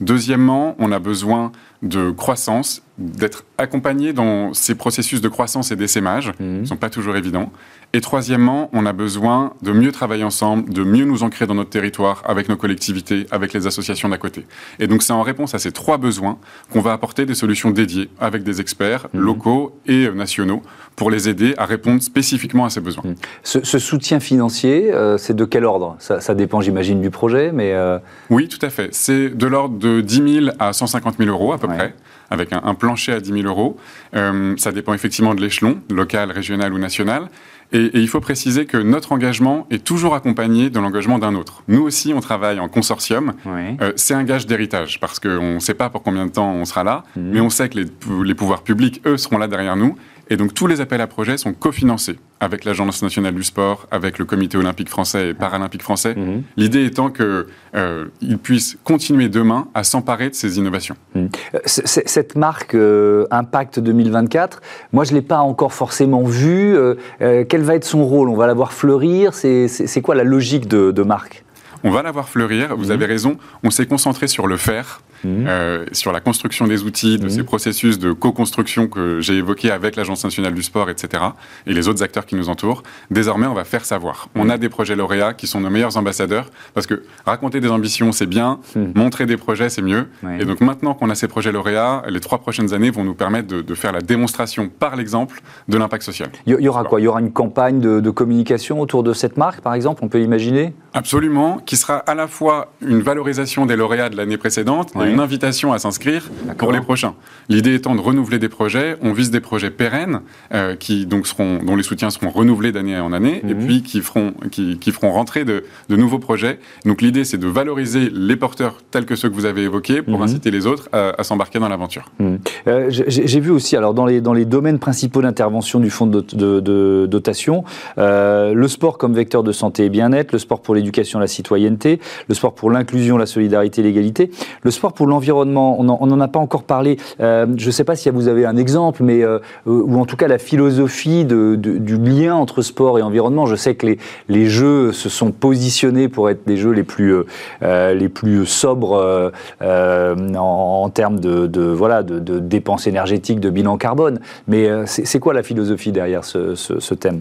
Deuxièmement, 0.00 0.76
on 0.78 0.92
a 0.92 0.98
besoin 0.98 1.52
de 1.82 2.10
croissance, 2.10 2.82
d'être 2.98 3.44
accompagné 3.58 4.12
dans 4.12 4.54
ces 4.54 4.74
processus 4.74 5.20
de 5.20 5.28
croissance 5.28 5.70
et 5.70 5.76
d'essaimage, 5.76 6.32
qui 6.36 6.42
mhm. 6.42 6.60
ne 6.60 6.64
sont 6.64 6.76
pas 6.76 6.90
toujours 6.90 7.16
évidents. 7.16 7.52
Et 7.96 8.02
troisièmement, 8.02 8.68
on 8.74 8.84
a 8.84 8.92
besoin 8.92 9.54
de 9.62 9.72
mieux 9.72 9.90
travailler 9.90 10.22
ensemble, 10.22 10.70
de 10.70 10.84
mieux 10.84 11.06
nous 11.06 11.22
ancrer 11.22 11.46
dans 11.46 11.54
notre 11.54 11.70
territoire, 11.70 12.22
avec 12.26 12.50
nos 12.50 12.56
collectivités, 12.58 13.26
avec 13.30 13.54
les 13.54 13.66
associations 13.66 14.10
d'à 14.10 14.18
côté. 14.18 14.44
Et 14.78 14.86
donc 14.86 15.02
c'est 15.02 15.14
en 15.14 15.22
réponse 15.22 15.54
à 15.54 15.58
ces 15.58 15.72
trois 15.72 15.96
besoins 15.96 16.36
qu'on 16.70 16.82
va 16.82 16.92
apporter 16.92 17.24
des 17.24 17.34
solutions 17.34 17.70
dédiées 17.70 18.10
avec 18.20 18.42
des 18.42 18.60
experts 18.60 19.06
mhm. 19.14 19.20
locaux 19.22 19.80
et 19.86 20.10
nationaux 20.10 20.60
pour 20.94 21.10
les 21.10 21.30
aider 21.30 21.54
à 21.56 21.64
répondre 21.64 22.02
spécifiquement 22.02 22.66
à 22.66 22.68
ces 22.68 22.82
besoins. 22.82 23.02
Mhm. 23.02 23.14
Ce, 23.42 23.78
soutien 23.78 24.20
financier, 24.20 24.92
euh, 24.92 25.16
c'est 25.16 25.34
de 25.34 25.46
quel 25.46 25.64
ordre? 25.64 25.96
Ça, 25.98 26.34
dépend, 26.34 26.60
j'imagine, 26.60 27.00
du 27.00 27.08
projet, 27.08 27.50
mais... 27.50 27.72
Euh, 27.72 27.98
oui, 28.28 28.46
tout 28.48 28.58
à 28.60 28.68
fait. 28.68 28.90
C'est 28.92 29.30
de 29.30 29.46
l'ordre 29.46 29.78
de 29.78 30.02
10 30.02 30.34
000 30.44 30.46
à 30.58 30.74
150 30.74 31.14
000 31.16 31.30
euros 31.30 31.54
à 31.54 31.58
peu 31.58 31.66
près 31.66 31.94
avec 32.30 32.52
un, 32.52 32.74
plancher 32.74 33.12
à 33.12 33.20
10 33.20 33.32
000 33.32 33.46
euros. 33.46 33.76
Euh, 34.14 34.54
ça 34.56 34.72
dépend 34.72 34.94
effectivement 34.94 35.34
de 35.34 35.40
l'échelon, 35.40 35.78
local, 35.90 36.30
régional 36.30 36.72
ou 36.72 36.78
national. 36.78 37.28
Et, 37.72 37.90
il 37.94 38.08
faut 38.08 38.20
préciser 38.20 38.66
que 38.66 38.76
notre 38.76 39.12
engagement 39.12 39.66
est 39.70 39.84
toujours 39.84 40.14
accompagné 40.14 40.70
de 40.70 40.78
l'engagement 40.78 41.18
d'un 41.18 41.34
autre. 41.34 41.62
Nous 41.68 41.82
aussi, 41.82 42.12
on 42.14 42.20
travaille 42.20 42.60
en 42.60 42.68
consortium. 42.68 43.34
Euh, 43.46 43.92
c'est 43.96 44.14
un 44.14 44.24
gage 44.24 44.46
d'héritage 44.46 45.00
parce 45.00 45.18
qu'on 45.18 45.54
ne 45.54 45.58
sait 45.58 45.74
pas 45.74 45.90
pour 45.90 46.02
combien 46.02 46.26
de 46.26 46.30
temps 46.30 46.52
on 46.52 46.64
sera 46.64 46.84
là, 46.84 47.04
mmh. 47.16 47.20
mais 47.20 47.40
on 47.40 47.50
sait 47.50 47.68
que 47.68 47.78
les, 47.78 47.86
les 48.24 48.34
pouvoirs 48.34 48.62
publics, 48.62 49.00
eux, 49.06 49.16
seront 49.16 49.38
là 49.38 49.48
derrière 49.48 49.76
nous. 49.76 49.96
Et 50.28 50.36
donc 50.36 50.54
tous 50.54 50.66
les 50.66 50.80
appels 50.80 51.00
à 51.00 51.06
projets 51.06 51.36
sont 51.36 51.52
cofinancés 51.52 52.18
avec 52.40 52.64
l'Agence 52.64 53.02
nationale 53.02 53.34
du 53.34 53.44
sport, 53.44 53.86
avec 53.90 54.18
le 54.18 54.24
Comité 54.24 54.58
olympique 54.58 54.88
français 54.88 55.30
et 55.30 55.34
paralympique 55.34 55.82
français. 55.82 56.14
Mhm. 56.14 56.42
L'idée 56.56 56.84
étant 56.84 57.10
qu'ils 57.10 57.46
euh, 57.74 58.06
puissent 58.42 58.76
continuer 58.84 59.28
demain 59.28 59.68
à 59.74 59.84
s'emparer 59.84 60.28
de 60.28 60.34
ces 60.34 60.58
innovations. 60.58 60.96
Mhm. 61.14 61.28
Euh, 61.54 61.58
cette 61.64 62.36
marque 62.36 62.74
euh, 62.74 63.26
Impact 63.30 63.80
2024, 63.80 64.60
moi 64.92 65.04
je 65.04 65.12
ne 65.12 65.16
l'ai 65.16 65.22
pas 65.22 65.38
encore 65.38 65.72
forcément 65.72 66.24
vue. 66.24 66.76
quel 67.20 67.62
va 67.62 67.74
être 67.74 67.84
son 67.84 68.04
rôle? 68.04 68.28
On 68.28 68.36
va 68.36 68.46
la 68.46 68.54
voir 68.54 68.72
fleurir? 68.72 69.32
C'est 69.34 70.02
quoi 70.02 70.14
la 70.14 70.24
logique 70.24 70.68
de, 70.68 70.90
de 70.90 71.02
marque? 71.02 71.44
On 71.84 71.90
va 71.90 72.02
la 72.02 72.10
voir 72.10 72.28
fleurir, 72.28 72.76
vous 72.76 72.86
mhm. 72.86 72.90
avez 72.90 73.06
raison, 73.06 73.38
on 73.62 73.70
s'est 73.70 73.86
concentré 73.86 74.26
sur 74.26 74.46
le 74.46 74.56
faire, 74.56 75.00
Mhm. 75.24 75.46
Euh, 75.48 75.84
sur 75.92 76.12
la 76.12 76.20
construction 76.20 76.66
des 76.66 76.82
outils, 76.82 77.18
de 77.18 77.24
mhm. 77.24 77.30
ces 77.30 77.42
processus 77.42 77.98
de 77.98 78.12
co-construction 78.12 78.88
que 78.88 79.20
j'ai 79.20 79.34
évoqués 79.34 79.70
avec 79.70 79.96
l'Agence 79.96 80.24
nationale 80.24 80.54
du 80.54 80.62
sport, 80.62 80.90
etc., 80.90 81.22
et 81.66 81.72
les 81.72 81.88
autres 81.88 82.02
acteurs 82.02 82.26
qui 82.26 82.34
nous 82.34 82.48
entourent. 82.48 82.82
Désormais, 83.10 83.46
on 83.46 83.54
va 83.54 83.64
faire 83.64 83.84
savoir. 83.84 84.28
On 84.34 84.44
mhm. 84.44 84.50
a 84.50 84.58
des 84.58 84.68
projets 84.68 84.96
lauréats 84.96 85.34
qui 85.34 85.46
sont 85.46 85.60
nos 85.60 85.70
meilleurs 85.70 85.96
ambassadeurs, 85.96 86.50
parce 86.74 86.86
que 86.86 87.02
raconter 87.24 87.60
des 87.60 87.70
ambitions, 87.70 88.12
c'est 88.12 88.26
bien, 88.26 88.60
montrer 88.94 89.26
des 89.26 89.36
projets, 89.36 89.68
c'est 89.68 89.82
mieux. 89.82 90.06
Et 90.38 90.44
donc 90.44 90.60
maintenant 90.60 90.94
qu'on 90.94 91.10
a 91.10 91.14
ces 91.14 91.28
projets 91.28 91.52
lauréats, 91.52 92.02
les 92.08 92.20
trois 92.20 92.38
prochaines 92.38 92.74
années 92.74 92.90
vont 92.90 93.04
nous 93.04 93.14
permettre 93.14 93.48
de, 93.48 93.74
faire 93.74 93.92
la 93.92 94.00
démonstration 94.00 94.68
par 94.68 94.96
l'exemple 94.96 95.40
de 95.68 95.76
l'impact 95.76 96.02
social. 96.02 96.30
Il 96.46 96.58
y, 96.60 96.68
aura 96.68 96.84
quoi? 96.84 97.00
Il 97.00 97.04
y 97.04 97.06
aura 97.06 97.20
une 97.20 97.32
campagne 97.32 97.80
de, 97.80 98.10
communication 98.10 98.80
autour 98.80 99.02
de 99.02 99.12
cette 99.12 99.36
marque, 99.36 99.60
par 99.60 99.74
exemple? 99.74 100.00
On 100.02 100.08
peut 100.08 100.18
l'imaginer? 100.18 100.72
Absolument, 100.94 101.58
qui 101.58 101.76
sera 101.76 101.96
à 101.96 102.14
la 102.14 102.26
fois 102.26 102.72
une 102.80 103.02
valorisation 103.02 103.66
des 103.66 103.76
lauréats 103.76 104.08
de 104.08 104.16
l'année 104.16 104.38
précédente 104.38 104.92
une 105.10 105.20
invitation 105.20 105.72
à 105.72 105.78
s'inscrire 105.78 106.30
pour 106.58 106.72
les 106.72 106.80
prochains. 106.80 107.14
L'idée 107.48 107.74
étant 107.74 107.94
de 107.94 108.00
renouveler 108.00 108.38
des 108.38 108.48
projets. 108.48 108.96
On 109.02 109.12
vise 109.12 109.30
des 109.30 109.40
projets 109.40 109.70
pérennes 109.70 110.20
euh, 110.52 110.76
qui 110.76 111.06
donc 111.06 111.26
seront, 111.26 111.58
dont 111.62 111.76
les 111.76 111.82
soutiens 111.82 112.10
seront 112.10 112.30
renouvelés 112.30 112.72
d'année 112.72 112.98
en 112.98 113.12
année 113.12 113.42
et 113.48 113.54
mhm. 113.54 113.66
puis 113.66 113.82
qui 113.82 114.00
feront, 114.00 114.32
qui, 114.50 114.78
qui 114.78 114.90
feront 114.92 115.12
rentrer 115.12 115.44
de, 115.44 115.64
de, 115.88 115.96
nouveaux 115.96 116.18
projets. 116.18 116.58
Donc 116.84 117.02
l'idée 117.02 117.24
c'est 117.24 117.38
de 117.38 117.46
valoriser 117.46 118.10
les 118.12 118.36
porteurs 118.36 118.78
tels 118.90 119.06
que 119.06 119.16
ceux 119.16 119.28
que 119.28 119.34
vous 119.34 119.46
avez 119.46 119.62
évoqués 119.62 120.02
pour 120.02 120.18
mhm. 120.18 120.24
inciter 120.24 120.50
les 120.50 120.66
autres 120.66 120.88
à, 120.92 121.22
s'embarquer 121.24 121.58
dans 121.58 121.68
l'aventure. 121.68 122.10
Mhm. 122.18 122.38
Euh, 122.68 122.86
j'ai 122.90 123.40
vu 123.40 123.50
aussi 123.50 123.76
alors 123.76 123.94
dans 123.94 124.06
les, 124.06 124.20
dans 124.20 124.32
les 124.32 124.44
domaines 124.44 124.78
principaux 124.78 125.22
d'intervention 125.22 125.80
du 125.80 125.90
fonds 125.90 126.06
de, 126.06 126.20
de, 126.20 127.06
dotation, 127.06 127.64
euh, 127.98 128.54
le 128.54 128.68
sport 128.68 128.98
comme 128.98 129.14
vecteur 129.14 129.42
de 129.42 129.52
santé 129.52 129.84
et 129.84 129.88
bien-être, 129.88 130.32
le 130.32 130.38
sport 130.38 130.60
pour 130.60 130.74
l'éducation, 130.74 131.18
la 131.18 131.26
citoyenneté, 131.26 132.00
le 132.28 132.34
sport 132.34 132.54
pour 132.54 132.70
l'inclusion, 132.70 133.16
la 133.16 133.26
solidarité, 133.26 133.82
l'égalité, 133.82 134.30
le 134.62 134.70
sport 134.70 134.92
pour 134.96 135.06
l'environnement, 135.06 135.78
on 135.78 135.84
n'en 135.84 136.20
a 136.20 136.28
pas 136.28 136.40
encore 136.40 136.64
parlé. 136.64 136.98
Euh, 137.20 137.46
je 137.56 137.66
ne 137.66 137.70
sais 137.70 137.84
pas 137.84 137.94
si 137.94 138.10
vous 138.10 138.26
avez 138.26 138.46
un 138.46 138.56
exemple, 138.56 139.04
mais 139.04 139.22
euh, 139.22 139.38
ou 139.66 139.98
en 140.00 140.06
tout 140.06 140.16
cas 140.16 140.26
la 140.26 140.38
philosophie 140.38 141.24
du 141.24 141.98
lien 141.98 142.34
entre 142.34 142.62
sport 142.62 142.98
et 142.98 143.02
environnement. 143.02 143.46
Je 143.46 143.54
sais 143.54 143.74
que 143.74 143.86
les, 143.86 143.98
les, 144.28 144.46
jeux 144.46 144.92
se 144.92 145.08
sont 145.08 145.30
positionnés 145.30 146.08
pour 146.08 146.30
être 146.30 146.46
des 146.46 146.56
jeux 146.56 146.70
les 146.70 146.82
plus, 146.82 147.14
euh, 147.62 147.94
les 147.94 148.08
plus 148.08 148.46
sobres 148.46 149.32
en, 149.60 150.90
termes 150.90 151.20
de, 151.20 151.62
voilà, 151.62 152.02
de, 152.02 152.38
dépenses 152.38 152.86
énergétiques, 152.86 153.40
de 153.40 153.50
bilan 153.50 153.76
carbone. 153.76 154.20
Mais 154.48 154.68
c'est 154.86 155.18
quoi 155.18 155.34
la 155.34 155.42
philosophie 155.42 155.92
derrière 155.92 156.24
ce, 156.24 156.94
thème? 156.94 157.20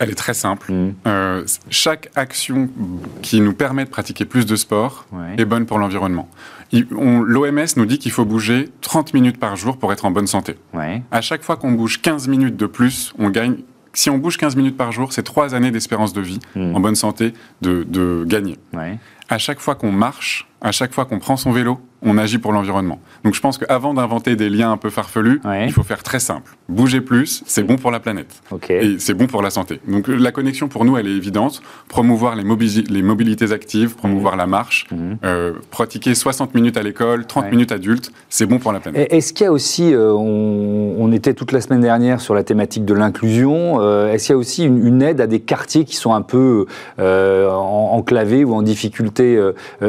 Elle 0.00 0.10
est 0.10 0.14
très 0.14 0.34
simple. 0.34 0.72
Mmh. 0.72 1.44
chaque 1.68 2.10
action 2.16 2.68
qui 3.22 3.40
nous 3.40 3.52
permet 3.52 3.84
de 3.84 3.90
pratiquer 3.90 4.24
plus 4.24 4.46
de 4.46 4.56
sport 4.56 5.06
est 5.36 5.44
bonne 5.44 5.66
pour 5.66 5.78
l'environnement. 5.78 6.28
L'OMS 6.72 7.66
nous 7.76 7.86
dit 7.86 7.98
qu'il 7.98 8.10
faut 8.10 8.24
bouger 8.24 8.68
30 8.80 9.14
minutes 9.14 9.38
par 9.38 9.56
jour 9.56 9.76
pour 9.76 9.92
être 9.92 10.06
en 10.06 10.10
bonne 10.10 10.26
santé. 10.26 10.56
À 11.10 11.20
chaque 11.20 11.42
fois 11.42 11.56
qu'on 11.56 11.72
bouge 11.72 12.00
15 12.00 12.28
minutes 12.28 12.56
de 12.56 12.66
plus, 12.66 13.12
on 13.18 13.30
gagne. 13.30 13.58
Si 13.92 14.08
on 14.08 14.18
bouge 14.18 14.36
15 14.36 14.56
minutes 14.56 14.76
par 14.76 14.92
jour, 14.92 15.12
c'est 15.12 15.24
3 15.24 15.54
années 15.54 15.72
d'espérance 15.72 16.12
de 16.12 16.20
vie 16.20 16.38
hmm. 16.54 16.76
en 16.76 16.80
bonne 16.80 16.94
santé 16.94 17.34
de, 17.60 18.24
gagner. 18.26 18.56
À 19.28 19.38
chaque 19.38 19.60
fois 19.60 19.74
qu'on 19.74 19.92
marche, 19.92 20.48
à 20.60 20.72
chaque 20.72 20.92
fois 20.92 21.04
qu'on 21.04 21.18
prend 21.18 21.36
son 21.36 21.52
vélo, 21.52 21.80
on 22.02 22.16
agit 22.16 22.38
pour 22.38 22.52
l'environnement. 22.52 23.00
Donc 23.24 23.34
je 23.34 23.40
pense 23.40 23.58
qu'avant 23.58 23.94
d'inventer 23.94 24.34
des 24.34 24.48
liens 24.48 24.72
un 24.72 24.76
peu 24.76 24.90
farfelus, 24.90 25.40
il 25.44 25.72
faut 25.72 25.82
faire 25.82 26.02
très 26.02 26.20
simple. 26.20 26.56
Bouger 26.70 27.00
plus, 27.00 27.42
c'est 27.46 27.62
bon 27.62 27.76
pour 27.76 27.90
la 27.90 28.00
planète. 28.00 28.42
Et 28.68 28.98
c'est 28.98 29.14
bon 29.14 29.26
pour 29.26 29.42
la 29.42 29.50
santé. 29.50 29.80
Donc 29.86 30.08
la 30.08 30.32
connexion 30.32 30.68
pour 30.68 30.84
nous, 30.84 30.96
elle 30.96 31.06
est 31.06 31.16
évidente. 31.16 31.62
Promouvoir 31.88 32.36
les, 32.36 32.44
les 32.88 33.02
mobilités 33.02 33.52
actives, 33.52 33.96
promouvoir 33.96 34.36
la 34.36 34.46
marche, 34.46 34.86
mhm. 34.90 35.18
euh, 35.24 35.52
pratiquer 35.70 36.14
60 36.14 36.54
minutes 36.54 36.76
à 36.76 36.82
l'école, 36.82 37.26
30 37.26 37.50
minutes 37.50 37.72
adultes, 37.72 38.12
c'est 38.28 38.46
bon 38.46 38.58
pour 38.58 38.72
la 38.72 38.80
planète. 38.80 39.12
Est-ce 39.12 39.32
qu'il 39.32 39.44
y 39.44 39.48
a 39.48 39.52
aussi, 39.52 39.92
euh, 39.92 40.12
on, 40.12 41.10
était 41.10 41.34
toute 41.34 41.50
la 41.50 41.60
semaine 41.60 41.80
dernière 41.80 42.20
sur 42.20 42.34
la 42.34 42.44
thématique 42.44 42.84
de 42.84 42.94
l'inclusion, 42.94 43.80
euh, 43.80 44.12
est-ce 44.12 44.26
qu'il 44.26 44.32
y 44.34 44.36
a 44.36 44.38
aussi 44.38 44.64
une, 44.64 45.02
aide 45.02 45.20
à 45.20 45.26
des 45.26 45.40
quartiers 45.40 45.84
qui 45.84 45.96
sont 45.96 46.14
un 46.14 46.22
peu 46.22 46.66
enclavés 46.98 48.44
ou 48.44 48.54
en 48.54 48.62
difficulté 48.62 49.40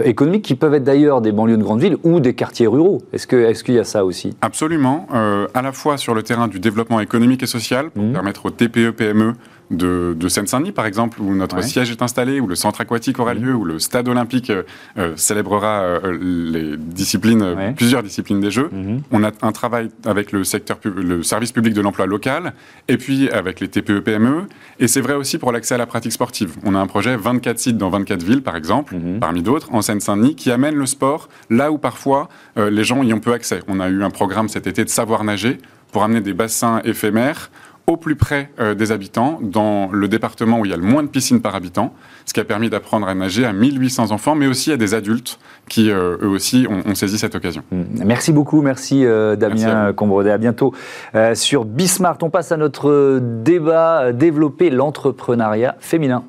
économique, 0.04 0.44
qui 0.44 0.56
peuvent 0.56 0.74
être 0.74 0.84
d'ailleurs 0.84 1.22
des 1.22 1.32
banlieues 1.32 1.58
de 1.58 1.64
grandes 1.64 1.82
villes 1.82 1.98
ou 2.04 2.20
des 2.20 2.34
quartiers 2.34 2.66
ruraux? 2.66 3.04
Est-ce 3.14 3.28
qu'il 3.28 3.40
est 3.40 3.62
qu'il 3.62 3.76
y 3.76 3.80
a 3.80 3.84
ça 3.84 4.04
aussi? 4.06 4.36
Absolument, 4.42 5.08
à 5.54 5.62
la 5.62 5.72
fois 5.72 5.98
sur 5.98 6.16
le 6.16 6.24
terrain 6.24 6.48
du 6.48 6.60
développement 6.60 6.71
économique 7.02 7.44
et 7.44 7.48
social, 7.48 7.92
pour 7.92 8.04
mmh. 8.04 8.14
permettre 8.14 8.46
aux 8.46 8.52
TPE, 8.52 8.92
PME 8.92 9.34
de, 9.72 10.16
de 10.18 10.28
Seine-Saint-Denis, 10.28 10.72
par 10.72 10.86
exemple, 10.86 11.22
où 11.22 11.34
notre 11.34 11.64
siège 11.64 11.92
est 11.92 12.02
installé, 12.02 12.40
où 12.40 12.48
le 12.48 12.56
centre 12.56 12.82
aquatique 12.82 13.20
aura 13.20 13.34
lieu, 13.34 13.56
où 13.56 13.64
le 13.64 13.80
stade 13.80 14.08
olympique 14.08 14.50
euh, 14.50 14.64
euh, 14.98 15.14
célébrera 15.16 15.82
euh, 15.82 16.18
les 16.22 16.78
disciplines, 16.78 17.74
plusieurs 17.76 18.04
disciplines 18.04 18.42
des 18.42 18.52
Jeux. 18.52 18.70
Mhm. 18.72 19.02
On 19.12 19.24
a 19.24 19.32
un 19.42 19.52
travail 19.52 19.90
avec 20.06 20.32
le 20.32 20.44
secteur, 20.44 20.78
le 20.84 21.24
service 21.24 21.52
public 21.52 21.74
de 21.74 21.82
l'emploi 21.82 22.06
local, 22.06 22.54
et 22.88 22.98
puis 22.98 23.30
avec 23.30 23.60
les 23.62 23.70
TPE-PME. 23.70 24.48
Et 24.80 24.88
c'est 24.88 25.02
vrai 25.02 25.14
aussi 25.14 25.38
pour 25.38 25.52
l'accès 25.52 25.76
à 25.76 25.78
la 25.78 25.86
pratique 25.86 26.12
sportive. 26.12 26.58
On 26.66 26.76
a 26.76 26.80
un 26.80 26.88
projet 26.88 27.16
24 27.16 27.58
sites 27.58 27.78
dans 27.78 27.90
24 27.90 28.24
villes, 28.24 28.44
par 28.44 28.58
exemple, 28.58 28.96
parmi 29.20 29.42
d'autres, 29.42 29.74
en 29.74 29.82
Seine-Saint-Denis, 29.82 30.36
qui 30.36 30.52
amène 30.52 30.76
le 30.76 30.86
sport 30.86 31.30
là 31.50 31.72
où 31.72 31.78
parfois 31.78 32.30
les 32.58 32.84
gens 32.84 33.04
y 33.04 33.14
ont 33.14 33.20
peu 33.20 33.32
accès. 33.32 33.62
On 33.68 33.80
a 33.80 33.90
eu 33.90 34.04
un 34.04 34.10
programme 34.10 34.50
cet 34.50 34.68
été 34.68 34.84
de 34.84 34.90
savoir 34.90 35.24
nager 35.24 35.60
pour 35.92 36.04
amener 36.04 36.22
des 36.22 36.34
bassins 36.34 36.82
éphémères 36.84 37.50
au 37.88 37.98
plus 37.98 38.16
près 38.16 38.50
euh, 38.60 38.74
des 38.74 38.92
habitants, 38.92 39.40
dans 39.42 39.90
le 39.92 40.08
département 40.08 40.60
où 40.60 40.66
il 40.66 40.72
y 40.72 40.74
a 40.74 40.78
le 40.78 40.84
moins 40.84 41.04
de 41.04 41.08
piscines 41.08 41.42
par 41.42 41.56
habitant, 41.56 41.94
ce 42.26 42.34
qui 42.34 42.40
a 42.40 42.46
permis 42.46 42.70
d'apprendre 42.70 43.08
à 43.08 43.14
nager 43.14 43.46
à 43.46 43.54
1800 43.54 44.12
enfants, 44.12 44.36
mais 44.36 44.48
aussi 44.48 44.72
à 44.72 44.78
des 44.78 44.94
adultes 44.94 45.40
qui, 45.68 45.90
euh, 45.90 46.18
eux 46.22 46.28
aussi, 46.28 46.68
ont, 46.70 46.96
saisi 46.96 47.18
cette 47.18 47.36
occasion. 47.36 47.64
Mmh. 47.72 48.04
Merci 48.06 48.32
beaucoup, 48.32 48.62
merci 48.62 49.06
euh, 49.06 49.36
Damien 49.36 49.94
Combredet. 49.94 50.32
À 50.32 50.38
bientôt 50.38 50.74
sur 51.34 51.66
Bismart. 51.66 52.18
On 52.22 52.30
passe 52.30 52.52
à 52.52 52.58
notre 52.58 53.20
débat 53.22 54.14
développer 54.14 54.70
l'entrepreneuriat 54.70 55.76
féminin. 55.80 56.24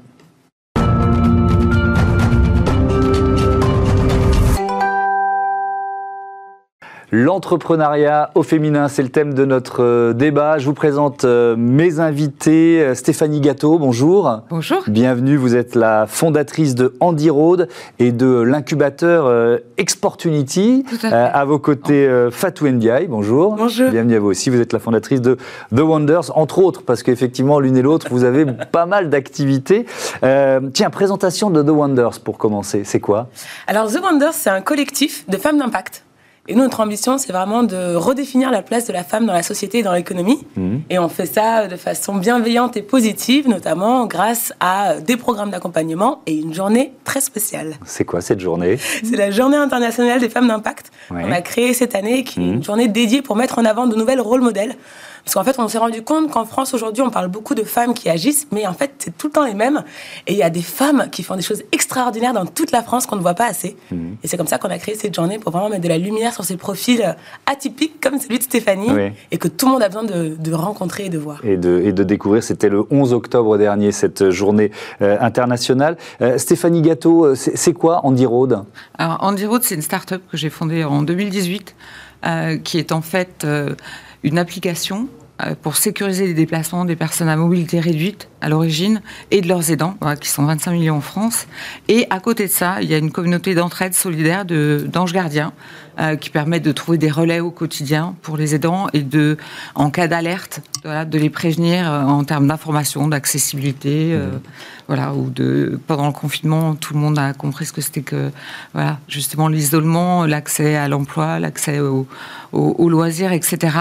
L'entrepreneuriat 7.14 8.30
au 8.34 8.42
féminin, 8.42 8.88
c'est 8.88 9.02
le 9.02 9.10
thème 9.10 9.34
de 9.34 9.44
notre 9.44 9.82
euh, 9.82 10.12
débat. 10.14 10.56
Je 10.56 10.64
vous 10.64 10.72
présente 10.72 11.26
euh, 11.26 11.56
mes 11.58 12.00
invités. 12.00 12.82
Euh, 12.82 12.94
Stéphanie 12.94 13.42
Gâteau, 13.42 13.78
bonjour. 13.78 14.40
Bonjour. 14.48 14.78
Bienvenue, 14.86 15.36
vous 15.36 15.54
êtes 15.54 15.74
la 15.74 16.06
fondatrice 16.06 16.74
de 16.74 16.94
Andy 17.00 17.28
Road 17.28 17.68
et 17.98 18.12
de 18.12 18.40
l'incubateur 18.40 19.60
Exportunity. 19.76 20.86
Tout 20.88 21.06
à, 21.06 21.26
à, 21.26 21.44
vos 21.44 21.58
côtés, 21.58 22.08
Fatou 22.30 22.66
Ndiaye, 22.66 23.08
bonjour. 23.08 23.56
Bonjour. 23.56 23.90
Bienvenue 23.90 24.16
à 24.16 24.20
vous 24.20 24.28
aussi, 24.28 24.48
vous 24.48 24.60
êtes 24.60 24.72
la 24.72 24.78
fondatrice 24.78 25.20
de 25.20 25.36
The 25.76 25.80
Wonders, 25.80 26.34
entre 26.34 26.60
autres, 26.60 26.82
parce 26.82 27.02
qu'effectivement, 27.02 27.60
l'une 27.60 27.76
et 27.76 27.82
l'autre, 27.82 28.06
vous 28.10 28.24
avez 28.24 28.46
pas 28.72 28.86
mal 28.86 29.10
d'activités. 29.10 29.84
tiens, 30.22 30.90
présentation 30.90 31.50
de 31.50 31.62
The 31.62 31.68
Wonders 31.68 32.20
pour 32.24 32.38
commencer, 32.38 32.84
c'est 32.84 33.00
quoi? 33.00 33.28
Alors, 33.66 33.92
The 33.92 34.00
Wonders, 34.02 34.32
c'est 34.32 34.48
un 34.50 34.62
collectif 34.62 35.28
de 35.28 35.36
femmes 35.36 35.58
d'impact 35.58 36.04
et 36.48 36.56
nous, 36.56 36.62
notre 36.62 36.80
ambition, 36.80 37.18
c'est 37.18 37.32
vraiment 37.32 37.62
de 37.62 37.94
redéfinir 37.94 38.50
la 38.50 38.62
place 38.62 38.88
de 38.88 38.92
la 38.92 39.04
femme 39.04 39.26
dans 39.26 39.32
la 39.32 39.44
société 39.44 39.78
et 39.78 39.82
dans 39.84 39.92
l'économie. 39.92 40.44
Mhm. 40.56 40.82
Et 40.90 40.98
on 40.98 41.08
fait 41.08 41.26
ça 41.26 41.68
de 41.68 41.76
façon 41.76 42.16
bienveillante 42.16 42.76
et 42.76 42.82
positive, 42.82 43.48
notamment 43.48 44.06
grâce 44.06 44.52
à 44.58 44.96
des 44.96 45.16
programmes 45.16 45.50
d'accompagnement 45.50 46.20
et 46.26 46.34
une 46.34 46.52
journée 46.52 46.94
très 47.04 47.20
spéciale. 47.20 47.74
C'est 47.84 48.04
quoi 48.04 48.20
cette 48.20 48.40
journée? 48.40 48.76
C'est 49.04 49.16
la 49.16 49.30
Journée 49.30 49.56
internationale 49.56 50.20
des 50.20 50.28
femmes 50.28 50.48
d'impact 50.48 50.90
qu'on 51.08 51.30
a 51.30 51.40
créée 51.42 51.74
cette 51.74 51.94
année, 51.94 52.24
qui 52.24 52.40
est 52.40 52.44
une 52.44 52.56
mhm. 52.56 52.64
journée 52.64 52.88
dédiée 52.88 53.22
pour 53.22 53.36
mettre 53.36 53.60
en 53.60 53.64
avant 53.64 53.86
de 53.86 53.94
nouvelles 53.94 54.20
rôles 54.20 54.42
modèles 54.42 54.74
parce 55.24 55.34
qu'en 55.34 55.44
fait, 55.44 55.58
on 55.58 55.68
s'est 55.68 55.78
rendu 55.78 56.02
compte 56.02 56.30
qu'en 56.30 56.44
France, 56.44 56.74
aujourd'hui, 56.74 57.02
on 57.02 57.10
parle 57.10 57.28
beaucoup 57.28 57.54
de 57.54 57.62
femmes 57.62 57.94
qui 57.94 58.08
agissent, 58.08 58.48
mais 58.50 58.66
en 58.66 58.72
fait, 58.72 58.92
c'est 58.98 59.16
tout 59.16 59.28
le 59.28 59.32
temps 59.32 59.46
les 59.46 59.54
mêmes. 59.54 59.84
Et 60.26 60.32
il 60.32 60.38
y 60.38 60.42
a 60.42 60.50
des 60.50 60.62
femmes 60.62 61.08
qui 61.12 61.22
font 61.22 61.36
des 61.36 61.42
choses 61.42 61.62
extraordinaires 61.70 62.32
dans 62.32 62.46
toute 62.46 62.72
la 62.72 62.82
France 62.82 63.06
qu'on 63.06 63.16
ne 63.16 63.20
voit 63.20 63.34
pas 63.34 63.46
assez. 63.46 63.76
Mhm. 63.90 64.16
Et 64.22 64.28
c'est 64.28 64.36
comme 64.36 64.48
ça 64.48 64.58
qu'on 64.58 64.70
a 64.70 64.78
créé 64.78 64.94
cette 64.96 65.14
journée 65.14 65.38
pour 65.38 65.52
vraiment 65.52 65.68
mettre 65.68 65.82
de 65.82 65.88
la 65.88 65.98
lumière 65.98 66.34
sur 66.34 66.44
ces 66.44 66.56
profils 66.56 67.16
atypiques 67.46 68.00
comme 68.00 68.18
celui 68.18 68.38
de 68.38 68.42
Stéphanie 68.42 68.88
et 69.30 69.38
que 69.38 69.48
tout 69.48 69.66
le 69.66 69.72
monde 69.72 69.82
a 69.82 69.88
besoin 69.88 70.04
de, 70.04 70.52
rencontrer 70.52 71.06
et 71.06 71.08
de 71.08 71.18
voir. 71.18 71.40
Et 71.44 71.56
de, 71.56 71.80
et 71.84 71.92
de 71.92 72.02
découvrir. 72.02 72.42
C'était 72.42 72.68
le 72.68 72.84
11 72.90 73.12
octobre 73.12 73.56
dernier, 73.56 73.92
cette 73.92 74.30
journée 74.30 74.70
euh, 75.00 75.16
internationale. 75.20 75.96
Euh, 76.20 76.36
Stéphanie 76.36 76.82
Gâteau, 76.82 77.24
euh, 77.24 77.34
c'est 77.34 77.72
quoi 77.72 78.04
Andy 78.04 78.26
Road 78.26 78.64
Alors, 78.98 79.18
Andy 79.20 79.46
Road, 79.46 79.62
c'est 79.62 79.76
une 79.76 79.82
start-up 79.82 80.22
que 80.30 80.36
j'ai 80.36 80.50
fondée 80.50 80.84
en 80.84 81.02
2018, 81.02 81.74
qui 82.62 82.78
est 82.78 82.92
en 82.92 83.02
fait 83.02 83.46
une 84.22 84.38
application 84.38 85.08
euh, 85.42 85.54
pour 85.60 85.76
sécuriser 85.76 86.26
les 86.26 86.34
déplacements 86.34 86.84
des 86.84 86.96
personnes 86.96 87.28
à 87.28 87.36
mobilité 87.36 87.80
réduite 87.80 88.28
à 88.40 88.48
l'origine 88.48 89.00
et 89.30 89.40
de 89.40 89.48
leurs 89.48 89.70
aidants, 89.70 89.96
qui 90.20 90.28
sont 90.28 90.44
25 90.44 90.72
millions 90.72 90.96
en 90.96 91.00
France. 91.00 91.46
Et 91.88 92.06
à 92.10 92.20
côté 92.20 92.46
de 92.46 92.50
ça, 92.50 92.82
il 92.82 92.90
y 92.90 92.94
a 92.94 92.98
une 92.98 93.10
communauté 93.10 93.54
d'entraide 93.54 93.94
solidaire 93.94 94.44
d'anges 94.44 95.12
gardiens 95.12 95.52
euh, 95.98 96.16
qui 96.16 96.30
permet 96.30 96.60
de 96.60 96.72
trouver 96.72 96.98
des 96.98 97.10
relais 97.10 97.40
au 97.40 97.50
quotidien 97.50 98.14
pour 98.22 98.36
les 98.36 98.54
aidants 98.54 98.88
et 98.92 99.02
de, 99.02 99.36
en 99.74 99.90
cas 99.90 100.08
d'alerte, 100.08 100.60
de 100.84 101.18
les 101.18 101.30
prévenir 101.30 101.90
euh, 101.90 102.02
en 102.02 102.24
termes 102.24 102.46
d'information, 102.46 103.08
d'accessibilité, 103.08 104.16
mmh. 104.16 104.40
voilà, 104.88 105.14
ou 105.14 105.30
de 105.30 105.78
pendant 105.86 106.06
le 106.06 106.12
confinement, 106.12 106.74
tout 106.74 106.94
le 106.94 107.00
monde 107.00 107.18
a 107.18 107.32
compris 107.34 107.66
ce 107.66 107.72
que 107.72 107.80
c'était 107.80 108.02
que, 108.02 108.30
voilà, 108.72 108.98
justement 109.08 109.48
l'isolement, 109.48 110.26
l'accès 110.26 110.76
à 110.76 110.88
l'emploi, 110.88 111.38
l'accès 111.38 111.80
aux, 111.80 112.06
aux, 112.52 112.88
loisirs, 112.88 113.32
etc. 113.32 113.76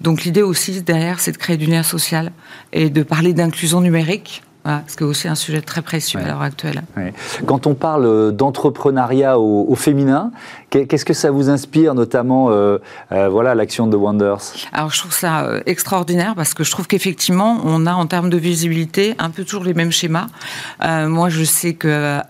Donc 0.00 0.24
l'idée 0.24 0.42
aussi 0.42 0.82
derrière, 0.82 1.20
c'est 1.20 1.32
de 1.32 1.38
créer 1.38 1.56
du 1.56 1.66
lien 1.66 1.82
social 1.82 2.32
et 2.72 2.90
de 2.90 3.02
parler 3.02 3.32
d'inclusion 3.32 3.80
numérique 3.80 4.42
voilà, 4.64 4.82
ce 4.86 4.96
qui 4.96 5.02
est 5.02 5.06
aussi 5.06 5.28
un 5.28 5.34
sujet 5.34 5.60
très 5.60 5.82
précieux 5.82 6.18
à 6.20 6.26
l'heure 6.26 6.40
actuelle. 6.40 6.82
Quand 7.44 7.66
on 7.66 7.74
parle 7.74 8.32
d'entrepreneuriat 8.32 9.38
au, 9.38 9.74
féminin, 9.74 10.30
qu'est-ce 10.70 11.04
que 11.04 11.12
ça 11.12 11.30
vous 11.30 11.50
inspire, 11.50 11.94
notamment 11.94 12.50
euh, 12.50 12.78
euh, 13.12 13.28
voilà 13.28 13.54
l'action 13.54 13.86
de 13.86 13.96
Wonders? 13.96 14.40
Alors 14.72 14.90
je 14.90 14.98
trouve 14.98 15.12
ça 15.12 15.44
euh, 15.44 15.60
extraordinaire 15.66 16.34
parce 16.34 16.54
que 16.54 16.64
je 16.64 16.70
trouve 16.70 16.86
qu'effectivement, 16.86 17.60
on 17.64 17.84
a 17.84 17.92
en 17.92 18.06
termes 18.06 18.30
de 18.30 18.38
visibilité 18.38 19.14
un 19.18 19.28
peu 19.28 19.44
toujours 19.44 19.64
les 19.64 19.74
mêmes 19.74 19.92
schémas. 19.92 20.28
moi, 20.80 21.28
je 21.28 21.44
sais 21.44 21.74
que 21.74 22.20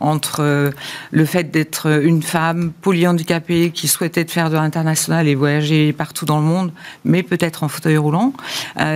entre 0.00 0.72
le 1.10 1.24
fait 1.24 1.44
d'être 1.44 2.02
une 2.02 2.22
femme 2.22 2.72
polyhandicapée 2.82 3.70
qui 3.70 3.88
souhaitait 3.88 4.26
faire 4.26 4.50
de 4.50 4.56
l'international 4.56 5.26
et 5.26 5.34
voyager 5.34 5.92
partout 5.94 6.26
dans 6.26 6.38
le 6.38 6.44
monde, 6.44 6.72
mais 7.04 7.22
peut-être 7.22 7.62
en 7.62 7.68
fauteuil 7.68 7.96
roulant, 7.96 8.32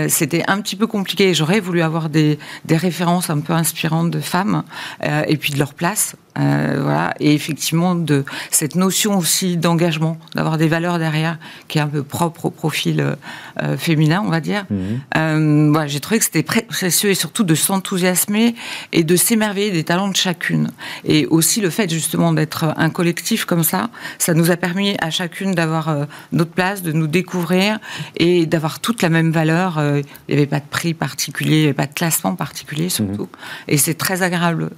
c'était 0.08 0.44
un 0.48 0.60
petit 0.60 0.76
peu 0.76 0.86
compliqué. 0.86 1.32
J'aurais 1.32 1.60
voulu 1.60 1.80
avoir 1.80 2.08
des, 2.08 2.38
des 2.66 2.76
références 2.82 3.30
un 3.30 3.40
peu 3.40 3.52
inspirantes 3.52 4.10
de 4.10 4.20
femmes 4.20 4.62
euh, 5.02 5.24
et 5.26 5.36
puis 5.36 5.52
de 5.52 5.58
leur 5.58 5.74
place. 5.74 6.16
Euh, 6.38 6.78
voilà. 6.82 7.14
Et 7.20 7.34
effectivement, 7.34 7.94
de 7.94 8.24
cette 8.50 8.74
notion 8.74 9.18
aussi 9.18 9.56
d'engagement, 9.56 10.18
d'avoir 10.34 10.58
des 10.58 10.68
valeurs 10.68 10.98
derrière, 10.98 11.38
qui 11.68 11.78
est 11.78 11.80
un 11.80 11.88
peu 11.88 12.02
propre 12.02 12.46
au 12.46 12.50
profil 12.50 13.16
euh, 13.62 13.76
féminin, 13.76 14.22
on 14.24 14.30
va 14.30 14.40
dire. 14.40 14.64
Mhm. 14.70 15.70
voilà, 15.72 15.86
J'ai 15.86 16.00
trouvé 16.00 16.18
que 16.18 16.24
c'était 16.24 16.42
précieux 16.42 17.10
et 17.10 17.14
surtout 17.14 17.44
de 17.44 17.54
s'enthousiasmer 17.54 18.54
et 18.92 19.04
de 19.04 19.16
s'émerveiller 19.16 19.70
des 19.70 19.84
talents 19.84 20.08
de 20.08 20.16
chacune. 20.16 20.70
Et 21.04 21.26
aussi 21.26 21.60
le 21.60 21.70
fait 21.70 21.90
justement 21.90 22.32
d'être 22.32 22.72
un 22.76 22.90
collectif 22.90 23.44
comme 23.44 23.64
ça, 23.64 23.90
ça 24.18 24.34
nous 24.34 24.50
a 24.50 24.56
permis 24.56 24.96
à 25.00 25.10
chacune 25.10 25.54
d'avoir 25.54 26.06
notre 26.32 26.50
place, 26.50 26.82
de 26.82 26.92
nous 26.92 27.06
découvrir 27.06 27.78
et 28.16 28.46
d'avoir 28.46 28.80
toute 28.80 29.02
la 29.02 29.08
même 29.08 29.32
valeur. 29.32 29.80
Il 30.28 30.34
n'y 30.34 30.34
avait 30.34 30.46
pas 30.46 30.60
de 30.60 30.68
prix 30.68 30.94
particulier, 30.94 31.56
il 31.56 31.60
n'y 31.60 31.64
avait 31.64 31.74
pas 31.74 31.86
de 31.86 31.94
classement 31.94 32.34
particulier 32.34 32.88
surtout. 32.88 33.28
Et 33.68 33.76
c'est 33.76 33.94
très 33.94 34.22
agréable. 34.22 34.70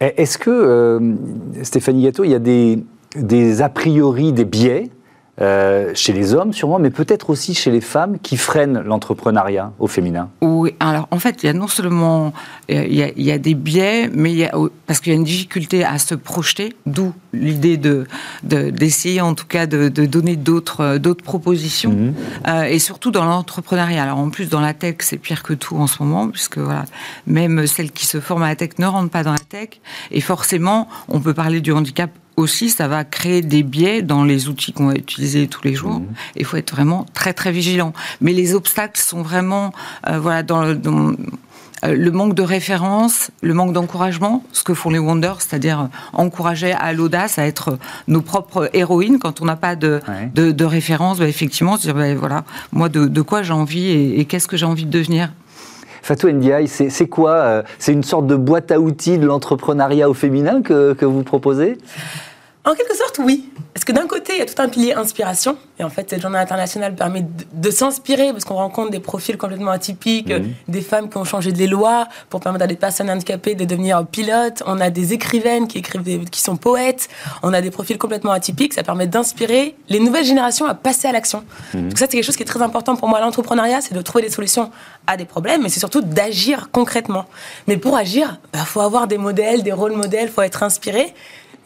Est-ce 0.00 0.36
que, 0.38 0.50
euh, 0.50 1.14
Stéphanie 1.62 2.02
Gâteau, 2.04 2.24
il 2.24 2.30
y 2.30 2.34
a 2.34 2.38
des, 2.38 2.84
des 3.16 3.62
a 3.62 3.68
priori, 3.68 4.32
des 4.32 4.44
biais 4.44 4.90
euh, 5.40 5.90
chez 5.94 6.12
les 6.12 6.34
hommes 6.34 6.52
sûrement, 6.52 6.78
mais 6.78 6.90
peut-être 6.90 7.30
aussi 7.30 7.54
chez 7.54 7.70
les 7.70 7.80
femmes 7.80 8.18
qui 8.18 8.36
freinent 8.36 8.82
l'entrepreneuriat 8.82 9.72
au 9.78 9.86
féminin 9.86 10.30
Oui, 10.40 10.74
alors 10.80 11.08
en 11.10 11.18
fait, 11.18 11.42
il 11.42 11.46
y 11.46 11.48
a 11.48 11.52
non 11.52 11.68
seulement 11.68 12.32
il 12.68 12.94
y 12.94 13.30
a, 13.30 13.38
des 13.38 13.54
biais, 13.54 14.10
mais 14.12 14.32
il 14.32 14.38
y 14.38 14.44
a, 14.44 14.52
parce 14.86 15.00
qu'il 15.00 15.12
y 15.12 15.16
a 15.16 15.18
une 15.18 15.24
difficulté 15.24 15.84
à 15.84 15.98
se 15.98 16.14
projeter, 16.14 16.74
d'où 16.86 17.12
l'idée 17.32 17.76
de, 17.76 18.06
d'essayer 18.42 19.20
en 19.20 19.34
tout 19.34 19.46
cas 19.46 19.66
de, 19.66 19.88
donner 19.88 20.36
d'autres, 20.36 20.98
d'autres 20.98 21.24
propositions, 21.24 21.92
mhm. 21.92 22.14
euh, 22.48 22.62
et 22.64 22.78
surtout 22.78 23.10
dans 23.10 23.24
l'entrepreneuriat. 23.24 24.02
Alors 24.02 24.18
en 24.18 24.30
plus, 24.30 24.48
dans 24.48 24.60
la 24.60 24.74
tech, 24.74 24.96
c'est 25.00 25.18
pire 25.18 25.42
que 25.42 25.52
tout 25.52 25.76
en 25.76 25.86
ce 25.86 26.02
moment, 26.02 26.28
puisque 26.28 26.58
voilà, 26.58 26.84
même 27.26 27.66
celles 27.66 27.92
qui 27.92 28.06
se 28.06 28.20
forment 28.20 28.44
à 28.44 28.48
la 28.48 28.56
tech 28.56 28.70
ne 28.78 28.86
rentrent 28.86 29.10
pas 29.10 29.22
dans 29.22 29.32
la 29.32 29.38
tech, 29.38 29.68
et 30.10 30.20
forcément, 30.20 30.88
on 31.08 31.20
peut 31.20 31.34
parler 31.34 31.60
du 31.60 31.72
handicap 31.72 32.10
aussi, 32.36 32.70
ça 32.70 32.88
va 32.88 33.04
créer 33.04 33.42
des 33.42 33.62
biais 33.62 34.02
dans 34.02 34.24
les 34.24 34.48
outils 34.48 34.72
qu'on 34.72 34.86
va 34.86 34.94
utiliser 34.94 35.48
tous 35.48 35.64
les 35.64 35.74
jours. 35.74 36.00
Mhm. 36.00 36.06
Il 36.36 36.44
faut 36.44 36.56
être 36.56 36.70
vraiment 36.70 37.06
très 37.14 37.32
très 37.32 37.52
vigilant. 37.52 37.92
Mais 38.20 38.32
les 38.32 38.54
obstacles 38.54 39.00
sont 39.00 39.22
vraiment, 39.22 39.72
euh, 40.08 40.18
voilà, 40.18 40.42
dans, 40.42 40.74
dans 40.74 41.14
euh, 41.84 41.94
le 41.94 42.10
manque 42.10 42.34
de 42.34 42.42
référence, 42.42 43.30
le 43.42 43.54
manque 43.54 43.72
d'encouragement, 43.72 44.42
ce 44.52 44.64
que 44.64 44.74
font 44.74 44.90
les 44.90 44.98
Wonders, 44.98 45.40
c'est-à-dire 45.40 45.88
encourager 46.12 46.72
à 46.72 46.92
l'audace, 46.92 47.38
à 47.38 47.46
être 47.46 47.78
nos 48.08 48.22
propres 48.22 48.70
héroïnes 48.72 49.18
quand 49.18 49.40
on 49.40 49.44
n'a 49.44 49.56
pas 49.56 49.76
de, 49.76 50.00
de, 50.34 50.64
référence, 50.64 51.18
bah, 51.18 51.28
effectivement, 51.28 51.76
dire 51.76 51.94
ben, 51.94 52.16
voilà, 52.16 52.44
moi 52.72 52.88
de, 52.88 53.22
quoi 53.22 53.42
j'ai 53.42 53.52
envie 53.52 53.90
et, 53.90 54.24
qu'est-ce 54.24 54.48
que 54.48 54.56
j'ai 54.56 54.66
envie 54.66 54.86
de 54.86 54.90
devenir? 54.90 55.32
Fatou 56.06 56.30
Ndiaye, 56.30 56.68
c'est 56.68 57.08
quoi 57.08 57.32
euh, 57.32 57.62
C'est 57.80 57.92
une 57.92 58.04
sorte 58.04 58.28
de 58.28 58.36
boîte 58.36 58.70
à 58.70 58.78
outils 58.78 59.18
de 59.18 59.26
l'entrepreneuriat 59.26 60.08
au 60.08 60.14
féminin 60.14 60.62
que, 60.62 60.92
que 60.92 61.04
vous 61.04 61.24
proposez? 61.24 61.78
En 62.66 62.74
quelque 62.74 62.96
sorte, 62.96 63.20
oui. 63.20 63.48
Parce 63.72 63.84
que 63.84 63.92
d'un 63.92 64.08
côté, 64.08 64.32
il 64.34 64.38
y 64.38 64.42
a 64.42 64.46
tout 64.46 64.60
un 64.60 64.68
pilier 64.68 64.94
inspiration. 64.94 65.56
Et 65.78 65.84
en 65.84 65.90
fait, 65.90 66.10
cette 66.10 66.20
journée 66.20 66.38
internationale 66.38 66.94
permet 66.96 67.24
de, 67.52 67.70
s'inspirer 67.70 68.32
parce 68.32 68.44
qu'on 68.44 68.54
rencontre 68.54 68.90
des 68.90 68.98
profils 68.98 69.36
complètement 69.36 69.70
atypiques, 69.70 70.30
mhm. 70.30 70.52
des 70.66 70.80
femmes 70.80 71.08
qui 71.08 71.16
ont 71.18 71.24
changé 71.24 71.52
des 71.52 71.66
lois 71.68 72.08
pour 72.28 72.40
permettre 72.40 72.64
à 72.64 72.66
des 72.66 72.74
personnes 72.76 73.08
handicapées 73.08 73.54
de 73.54 73.64
devenir 73.64 74.04
pilotes. 74.06 74.62
On 74.66 74.80
a 74.80 74.90
des 74.90 75.12
écrivaines 75.12 75.68
qui 75.68 75.78
écrivent, 75.78 76.28
qui 76.28 76.40
sont 76.40 76.56
poètes. 76.56 77.08
On 77.42 77.52
a 77.52 77.60
des 77.60 77.70
profils 77.70 77.98
complètement 77.98 78.32
atypiques. 78.32 78.74
Ça 78.74 78.82
permet 78.82 79.06
d'inspirer 79.06 79.76
les 79.88 80.00
nouvelles 80.00 80.24
générations 80.24 80.66
à 80.66 80.74
passer 80.74 81.06
à 81.06 81.12
l'action. 81.12 81.44
Mhm. 81.74 81.90
Donc 81.90 81.98
ça, 81.98 82.06
c'est 82.06 82.12
quelque 82.12 82.24
chose 82.24 82.36
qui 82.36 82.42
est 82.42 82.46
très 82.46 82.62
important 82.62 82.96
pour 82.96 83.08
moi. 83.08 83.20
L'entrepreneuriat, 83.20 83.80
c'est 83.80 83.94
de 83.94 84.02
trouver 84.02 84.24
des 84.24 84.30
solutions 84.30 84.72
à 85.06 85.16
des 85.16 85.26
problèmes, 85.26 85.62
mais 85.62 85.68
c'est 85.68 85.80
surtout 85.80 86.00
d'agir 86.00 86.70
concrètement. 86.72 87.26
Mais 87.68 87.76
pour 87.76 87.96
agir, 87.96 88.38
il 88.54 88.58
bah, 88.58 88.64
faut 88.64 88.80
avoir 88.80 89.06
des 89.06 89.18
modèles, 89.18 89.62
des 89.62 89.72
rôles 89.72 89.92
modèles, 89.92 90.30
faut 90.30 90.42
être 90.42 90.64
inspiré 90.64 91.14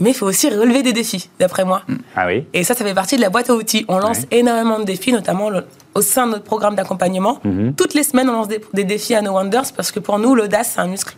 mais 0.00 0.11
il 0.11 0.14
faut 0.14 0.26
aussi 0.26 0.49
relever 0.49 0.83
des 0.83 0.92
défis, 0.92 1.30
d'après 1.38 1.64
moi. 1.64 1.83
Mm. 1.87 1.95
Ah 2.16 2.26
oui. 2.26 2.47
Et 2.54 2.64
ça, 2.64 2.75
ça 2.75 2.85
fait 2.85 2.95
partie 2.95 3.16
de 3.16 3.21
la 3.21 3.30
boîte 3.30 3.50
à 3.50 3.54
outils. 3.54 3.85
On 3.88 3.99
lance 3.99 4.23
énormément 4.30 4.78
de 4.78 4.85
défis, 4.85 5.12
notamment 5.12 5.50
au 5.95 6.02
sein 6.02 6.26
de 6.26 6.33
notre 6.33 6.45
programme 6.45 6.75
d'accompagnement. 6.75 7.38
Mm-hmm. 7.45 7.75
Toutes 7.75 7.95
les 7.95 8.02
semaines, 8.02 8.28
on 8.28 8.33
lance 8.33 8.49
des, 8.49 8.85
défis 8.85 9.14
à 9.14 9.23
No 9.23 9.33
Wonders 9.33 9.73
parce 9.76 9.92
que 9.92 10.00
pour 10.00 10.19
nous, 10.19 10.35
l'audace, 10.35 10.73
c'est 10.75 10.80
un 10.80 10.87
muscle. 10.87 11.14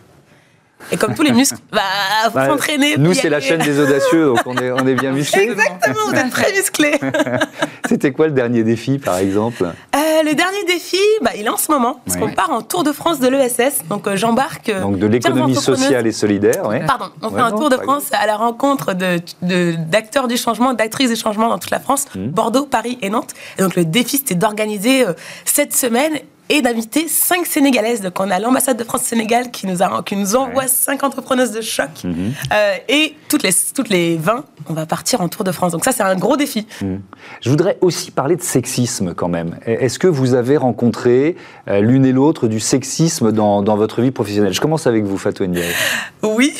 Et 0.91 0.97
comme 0.97 1.15
tous 1.15 1.23
les 1.23 1.31
muscles, 1.31 1.57
bah, 1.71 1.81
faut 2.25 2.31
bah, 2.31 2.47
s'entraîner. 2.47 2.97
Nous, 2.97 3.13
c'est 3.13 3.29
la 3.29 3.39
chaîne 3.39 3.61
des 3.61 3.79
audacieux, 3.79 4.27
donc 4.27 4.41
on 4.45 4.55
est, 4.57 4.71
on 4.71 4.85
est 4.87 4.95
bien 4.95 5.11
musclés. 5.11 5.43
Exactement, 5.43 5.95
on 6.09 6.13
est 6.13 6.29
très 6.29 6.51
musclés. 6.51 6.99
C'était 7.87 8.11
quoi 8.11 8.27
le 8.27 8.33
dernier 8.33 8.63
défi, 8.63 8.97
par 8.97 9.17
exemple? 9.17 9.63
Euh, 9.63 10.23
Le 10.23 10.33
dernier 10.33 10.63
défi, 10.65 10.97
bah, 11.21 11.31
il 11.37 11.45
est 11.45 11.49
en 11.49 11.57
ce 11.57 11.71
moment, 11.71 12.01
parce 12.05 12.17
qu'on 12.17 12.31
part 12.31 12.51
en 12.51 12.61
Tour 12.61 12.83
de 12.83 12.91
France 12.91 13.19
de 13.19 13.27
l'ESS. 13.27 13.83
Donc 13.89 14.07
euh, 14.07 14.15
j'embarque. 14.15 14.69
Euh, 14.69 14.81
donc 14.81 14.97
de 14.97 15.07
l'économie 15.07 15.55
sociale 15.55 16.07
et 16.07 16.11
solidaire. 16.11 16.67
Ouais. 16.67 16.85
Pardon, 16.85 17.05
on 17.21 17.29
fait 17.29 17.41
un 17.41 17.51
Tour 17.51 17.69
de 17.69 17.77
France 17.77 18.05
à 18.13 18.25
la 18.25 18.35
rencontre 18.35 18.93
d'acteurs 18.93 20.27
de, 20.27 20.33
du 20.33 20.37
changement, 20.37 20.73
d'actrices 20.73 21.09
du 21.09 21.15
changement 21.15 21.49
dans 21.49 21.59
toute 21.59 21.71
la 21.71 21.79
France, 21.79 22.05
mmh. 22.15 22.27
Bordeaux, 22.27 22.65
Paris 22.65 22.97
et 23.01 23.09
Nantes. 23.09 23.33
Et 23.57 23.61
donc 23.61 23.75
le 23.75 23.85
défi, 23.85 24.17
c'était 24.17 24.35
d'organiser 24.35 25.05
cette 25.45 25.75
semaine 25.75 26.13
et 26.49 26.61
d'inviter 26.61 27.07
cinq 27.07 27.45
Sénégalaises. 27.45 28.01
Donc 28.01 28.19
on 28.19 28.29
a 28.29 28.39
l'ambassade 28.39 28.77
de 28.77 28.83
France-Sénégal 28.83 29.51
qui 29.51 29.67
nous, 29.67 29.81
a, 29.81 30.03
qui 30.03 30.15
nous 30.15 30.35
envoie 30.35 30.67
cinq 30.67 31.03
entrepreneuses 31.03 31.51
de 31.51 31.61
choc. 31.61 31.89
Mhm. 32.03 32.33
Euh, 32.51 32.75
et 32.89 33.15
toutes 33.29 33.43
les, 33.43 33.51
toutes 33.73 33.89
les 33.89 34.17
20, 34.17 34.43
on 34.69 34.73
va 34.73 34.85
partir 34.85 35.21
en 35.21 35.29
Tour 35.29 35.43
de 35.43 35.51
France. 35.51 35.71
Donc 35.71 35.83
ça, 35.85 35.91
c'est 35.91 36.03
un 36.03 36.15
gros 36.15 36.37
défi. 36.37 36.67
Mhm. 36.81 37.01
Je 37.41 37.49
voudrais 37.49 37.77
aussi 37.81 38.11
parler 38.11 38.35
de 38.35 38.41
sexisme 38.43 39.13
quand 39.13 39.29
même. 39.29 39.57
Est-ce 39.65 39.99
que 39.99 40.07
vous 40.07 40.33
avez 40.33 40.57
rencontré 40.57 41.35
euh, 41.67 41.79
l'une 41.81 42.05
et 42.05 42.11
l'autre 42.11 42.47
du 42.47 42.59
sexisme 42.59 43.31
dans, 43.31 43.61
dans, 43.61 43.77
votre 43.77 44.01
vie 44.01 44.11
professionnelle? 44.11 44.53
Je 44.53 44.61
commence 44.61 44.87
avec 44.87 45.03
vous, 45.03 45.17
Fatou 45.17 45.45
Ndiaye. 45.45 45.73
Oui. 46.23 46.53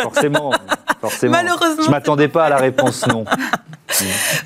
Forcément. 0.00 0.52
forcément. 1.00 1.32
Malheureusement. 1.32 1.84
Je 1.84 1.90
m'attendais 1.90 2.28
pas 2.28 2.46
à 2.46 2.48
la 2.48 2.56
réponse 2.56 3.06
non. 3.06 3.24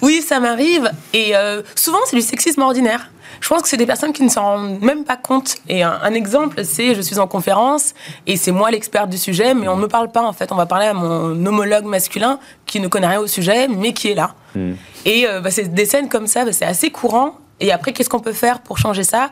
Oui, 0.02 0.22
ça 0.26 0.40
m'arrive. 0.40 0.90
Et 1.12 1.36
euh, 1.36 1.62
souvent, 1.74 1.98
c'est 2.06 2.16
du 2.16 2.22
sexisme 2.22 2.62
ordinaire. 2.62 3.10
Je 3.40 3.48
pense 3.48 3.62
que 3.62 3.68
c'est 3.68 3.76
des 3.76 3.86
personnes 3.86 4.12
qui 4.12 4.22
ne 4.22 4.28
s'en 4.28 4.42
rendent 4.42 4.80
même 4.80 5.04
pas 5.04 5.16
compte. 5.16 5.56
Et 5.68 5.82
un, 5.82 6.14
exemple, 6.14 6.64
c'est 6.64 6.94
je 6.94 7.00
suis 7.00 7.18
en 7.18 7.26
conférence 7.26 7.94
et 8.26 8.36
c'est 8.36 8.52
moi 8.52 8.70
l'expert 8.70 9.06
du 9.06 9.18
sujet, 9.18 9.54
mais 9.54 9.68
on 9.68 9.76
ne 9.76 9.82
me 9.82 9.88
parle 9.88 10.10
pas 10.10 10.22
en 10.22 10.32
fait. 10.32 10.52
On 10.52 10.56
va 10.56 10.66
parler 10.66 10.86
à 10.86 10.94
mon 10.94 11.44
homologue 11.46 11.84
masculin 11.84 12.38
qui 12.66 12.80
ne 12.80 12.88
connaît 12.88 13.08
rien 13.08 13.20
au 13.20 13.26
sujet, 13.26 13.68
mais 13.68 13.92
qui 13.92 14.10
est 14.10 14.14
là. 14.14 14.34
Hmm. 14.54 14.74
Et 15.04 15.26
euh, 15.26 15.40
bah, 15.40 15.50
c'est 15.50 15.72
des 15.72 15.86
scènes 15.86 16.08
comme 16.08 16.26
ça, 16.26 16.44
bah, 16.44 16.52
c'est 16.52 16.64
assez 16.64 16.90
courant. 16.90 17.36
Et 17.60 17.72
après, 17.72 17.92
qu'est-ce 17.92 18.10
qu'on 18.10 18.20
peut 18.20 18.32
faire 18.32 18.60
pour 18.60 18.78
changer 18.78 19.02
ça? 19.02 19.30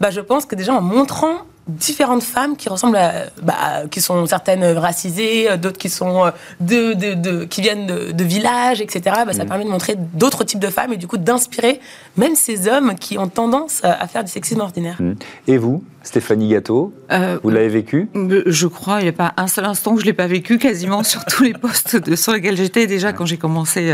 Bah, 0.00 0.10
Je 0.10 0.20
pense 0.20 0.46
que 0.46 0.54
déjà 0.54 0.74
en 0.74 0.82
montrant 0.82 1.38
différentes 1.68 2.22
femmes 2.22 2.56
qui 2.56 2.68
ressemblent 2.68 2.96
à, 2.96 3.26
bah, 3.42 3.82
qui 3.90 4.00
sont 4.00 4.26
certaines 4.26 4.64
racisées, 4.64 5.56
d'autres 5.58 5.78
qui 5.78 5.88
sont 5.88 6.26
euh, 6.26 6.30
de, 6.60 6.94
de, 6.94 7.14
de, 7.14 7.44
qui 7.44 7.60
viennent 7.60 7.86
de, 7.86 8.24
villages, 8.24 8.80
etc. 8.80 9.16
Bah, 9.26 9.32
ça 9.32 9.44
mm. 9.44 9.48
permet 9.48 9.64
de 9.64 9.70
montrer 9.70 9.96
d'autres 9.96 10.44
types 10.44 10.60
de 10.60 10.68
femmes 10.68 10.92
et 10.92 10.96
du 10.96 11.06
coup 11.06 11.18
d'inspirer 11.18 11.80
même 12.16 12.34
ces 12.34 12.68
hommes 12.68 12.94
qui 12.96 13.18
ont 13.18 13.28
tendance 13.28 13.80
à 13.84 14.06
faire 14.06 14.24
du 14.24 14.30
sexisme 14.30 14.60
ordinaire. 14.60 14.96
Mm. 15.00 15.14
Et 15.48 15.56
vous, 15.56 15.84
Stéphanie 16.04 16.48
Gâteau, 16.48 16.92
euh, 17.10 17.38
vous 17.42 17.50
l'avez 17.50 17.68
vécu 17.68 18.08
euh, 18.16 18.42
Je 18.46 18.66
crois, 18.66 19.00
il 19.00 19.04
n'y 19.04 19.08
a 19.08 19.12
pas 19.12 19.32
un 19.36 19.46
seul 19.46 19.64
instant 19.64 19.92
où 19.92 20.00
je 20.00 20.04
l'ai 20.04 20.12
pas 20.12 20.26
vécu, 20.26 20.58
quasiment 20.58 21.02
sur 21.04 21.24
tous 21.24 21.42
les 21.42 21.52
postes 21.52 21.96
de, 21.96 22.16
sur 22.16 22.32
lesquels 22.32 22.56
j'étais. 22.56 22.86
Déjà, 22.86 23.12
quand 23.12 23.26
j'ai 23.26 23.36
commencé, 23.36 23.92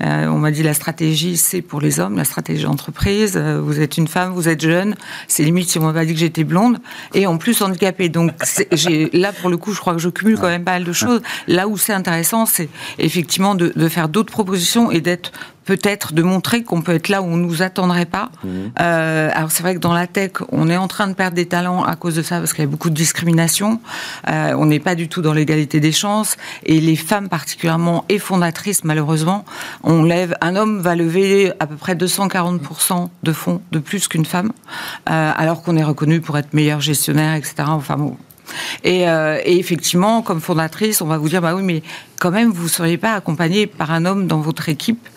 on 0.00 0.38
m'a 0.38 0.50
dit 0.50 0.62
la 0.62 0.74
stratégie, 0.74 1.36
c'est 1.36 1.62
pour 1.62 1.80
les 1.80 2.00
hommes, 2.00 2.16
la 2.16 2.24
stratégie 2.24 2.64
d'entreprise. 2.64 3.36
vous 3.36 3.80
êtes 3.80 3.96
une 3.96 4.08
femme, 4.08 4.32
vous 4.32 4.48
êtes 4.48 4.60
jeune. 4.60 4.94
C'est 5.26 5.42
limite 5.42 5.68
si 5.68 5.78
on 5.78 5.84
m'avait 5.84 6.06
dit 6.06 6.14
que 6.14 6.20
j'étais 6.20 6.44
blonde 6.44 6.78
et 7.14 7.26
en 7.26 7.38
plus 7.38 7.62
handicapé. 7.62 8.08
Donc 8.08 8.32
là 9.12 9.32
pour 9.32 9.50
le 9.50 9.56
coup, 9.56 9.72
je 9.72 9.80
crois 9.80 9.94
que 9.94 10.00
je 10.00 10.08
cumule 10.08 10.38
quand 10.38 10.48
même 10.48 10.64
pas 10.64 10.72
mal 10.72 10.84
de 10.84 10.92
choses. 10.92 11.22
Là 11.46 11.68
où 11.68 11.76
c'est 11.76 11.92
intéressant, 11.92 12.46
c'est 12.46 12.68
effectivement 12.98 13.54
de, 13.54 13.72
de 13.74 13.88
faire 13.88 14.08
d'autres 14.08 14.32
propositions 14.32 14.90
et 14.90 15.00
d'être 15.00 15.32
peut-être 15.68 16.14
de 16.14 16.22
montrer 16.22 16.62
qu'on 16.62 16.80
peut 16.80 16.94
être 16.94 17.10
là 17.10 17.20
où 17.20 17.26
on 17.26 17.36
nous 17.36 17.60
attendrait 17.60 18.06
pas. 18.06 18.30
Mhm. 18.42 18.72
Euh, 18.80 19.30
alors 19.34 19.50
c'est 19.50 19.62
vrai 19.62 19.74
que 19.74 19.80
dans 19.80 19.92
la 19.92 20.06
tech, 20.06 20.30
on 20.50 20.70
est 20.70 20.78
en 20.78 20.88
train 20.88 21.08
de 21.08 21.12
perdre 21.12 21.36
des 21.36 21.44
talents 21.44 21.84
à 21.84 21.94
cause 21.94 22.14
de 22.14 22.22
ça 22.22 22.38
parce 22.38 22.54
qu'il 22.54 22.64
y 22.64 22.66
a 22.66 22.70
beaucoup 22.70 22.88
de 22.88 22.94
discrimination. 22.94 23.78
Euh, 24.30 24.54
on 24.56 24.64
n'est 24.64 24.80
pas 24.80 24.94
du 24.94 25.08
tout 25.08 25.20
dans 25.20 25.34
l'égalité 25.34 25.78
des 25.78 25.92
chances 25.92 26.38
et 26.64 26.80
les 26.80 26.96
femmes 26.96 27.28
particulièrement 27.28 28.06
et 28.08 28.18
fondatrices 28.18 28.82
malheureusement, 28.82 29.44
on 29.82 30.04
lève 30.04 30.34
un 30.40 30.56
homme 30.56 30.80
va 30.80 30.96
lever 30.96 31.52
à 31.60 31.66
peu 31.66 31.76
près 31.76 31.94
240% 31.94 33.10
de 33.22 33.32
fonds 33.34 33.60
de 33.70 33.78
plus 33.78 34.08
qu'une 34.08 34.24
femme, 34.24 34.52
euh, 35.10 35.32
alors 35.36 35.62
qu'on 35.62 35.76
est 35.76 35.84
reconnu 35.84 36.22
pour 36.22 36.38
être 36.38 36.54
meilleur 36.54 36.80
gestionnaire, 36.80 37.34
etc. 37.34 37.56
Enfin 37.66 37.98
bon, 37.98 38.16
euh, 38.86 39.38
et, 39.44 39.58
effectivement, 39.58 40.22
comme 40.22 40.40
fondatrice, 40.40 41.00
on 41.00 41.06
va 41.06 41.18
vous 41.18 41.28
dire, 41.28 41.40
bah 41.40 41.54
oui, 41.54 41.62
mais 41.62 41.82
quand 42.18 42.30
même, 42.30 42.50
vous 42.50 42.64
ne 42.64 42.68
seriez 42.68 42.98
pas 42.98 43.14
accompagnée 43.14 43.66
par 43.66 43.90
un 43.90 44.04
homme 44.04 44.26
dans 44.26 44.40
votre 44.40 44.68
équipe. 44.68 45.08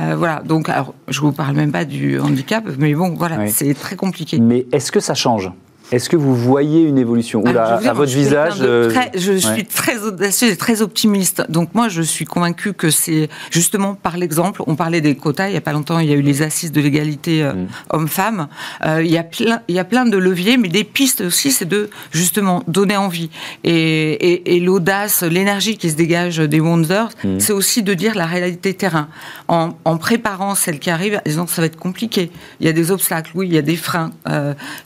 Euh, 0.00 0.14
voilà. 0.16 0.42
Donc, 0.44 0.68
alors, 0.68 0.94
je 1.08 1.20
vous 1.20 1.32
parle 1.32 1.56
même 1.56 1.72
pas 1.72 1.84
du 1.84 2.20
handicap, 2.20 2.64
mais 2.78 2.94
bon, 2.94 3.14
voilà, 3.16 3.48
c'est 3.48 3.74
très 3.74 3.96
compliqué. 3.96 4.38
Mais 4.38 4.66
est-ce 4.72 4.92
que 4.92 5.00
ça 5.00 5.14
change? 5.14 5.50
Est-ce 5.92 6.08
que 6.08 6.16
vous 6.16 6.36
voyez 6.36 6.82
une 6.82 6.98
évolution 6.98 7.42
Ou 7.42 7.48
à 7.48 7.92
votre 7.92 8.12
visage 8.12 8.54
euh, 8.60 8.92
Je 9.16 9.32
suis 9.32 9.64
très 9.64 9.98
audacieuse 10.02 10.52
et 10.52 10.56
très 10.56 10.82
optimiste. 10.82 11.42
Donc 11.48 11.74
moi, 11.74 11.88
je 11.88 12.02
suis 12.02 12.24
convaincue 12.24 12.72
que 12.74 12.90
c'est 12.90 13.28
justement 13.50 13.94
par 13.94 14.16
l'exemple. 14.16 14.62
On 14.66 14.76
parlait 14.76 15.00
des 15.00 15.16
quotas. 15.16 15.48
Il 15.48 15.54
y 15.54 15.56
a 15.56 15.60
pas 15.60 15.72
longtemps, 15.72 15.98
il 15.98 16.08
y 16.08 16.12
a 16.12 16.16
eu 16.16 16.22
les 16.22 16.42
assises 16.42 16.70
de 16.70 16.80
l'égalité 16.80 17.42
euh, 17.42 17.54
mm. 17.54 17.66
hommes-femmes. 17.90 18.48
Euh, 18.84 19.02
il 19.02 19.10
y 19.10 19.18
a 19.18 19.24
plein, 19.24 19.62
il 19.66 19.74
y 19.74 19.78
a 19.80 19.84
plein 19.84 20.04
de 20.04 20.16
leviers, 20.16 20.56
mais 20.56 20.68
des 20.68 20.84
pistes 20.84 21.22
aussi, 21.22 21.50
c'est 21.50 21.64
de 21.64 21.90
justement 22.12 22.62
donner 22.68 22.96
envie 22.96 23.30
et, 23.64 24.56
et, 24.56 24.60
l'audace, 24.60 25.22
l'énergie 25.22 25.76
qui 25.76 25.90
se 25.90 25.96
dégage 25.96 26.38
des 26.38 26.60
Wonders, 26.60 27.10
mm. 27.24 27.40
c'est 27.40 27.52
aussi 27.52 27.82
de 27.82 27.94
dire 27.94 28.14
la 28.14 28.26
réalité 28.26 28.74
terrain 28.74 29.08
en, 29.48 29.70
en, 29.84 29.96
préparant 29.96 30.54
celle 30.54 30.78
qui 30.78 30.90
arrive, 30.90 31.20
disant 31.26 31.46
que 31.46 31.52
ça 31.52 31.62
va 31.62 31.66
être 31.66 31.78
compliqué. 31.78 32.30
Il 32.60 32.66
y 32.66 32.68
a 32.68 32.72
des 32.72 32.90
obstacles, 32.90 33.32
oui, 33.34 33.48
il 33.48 33.54
y 33.54 33.58
a 33.58 33.62
des 33.62 33.76
freins, 33.76 34.10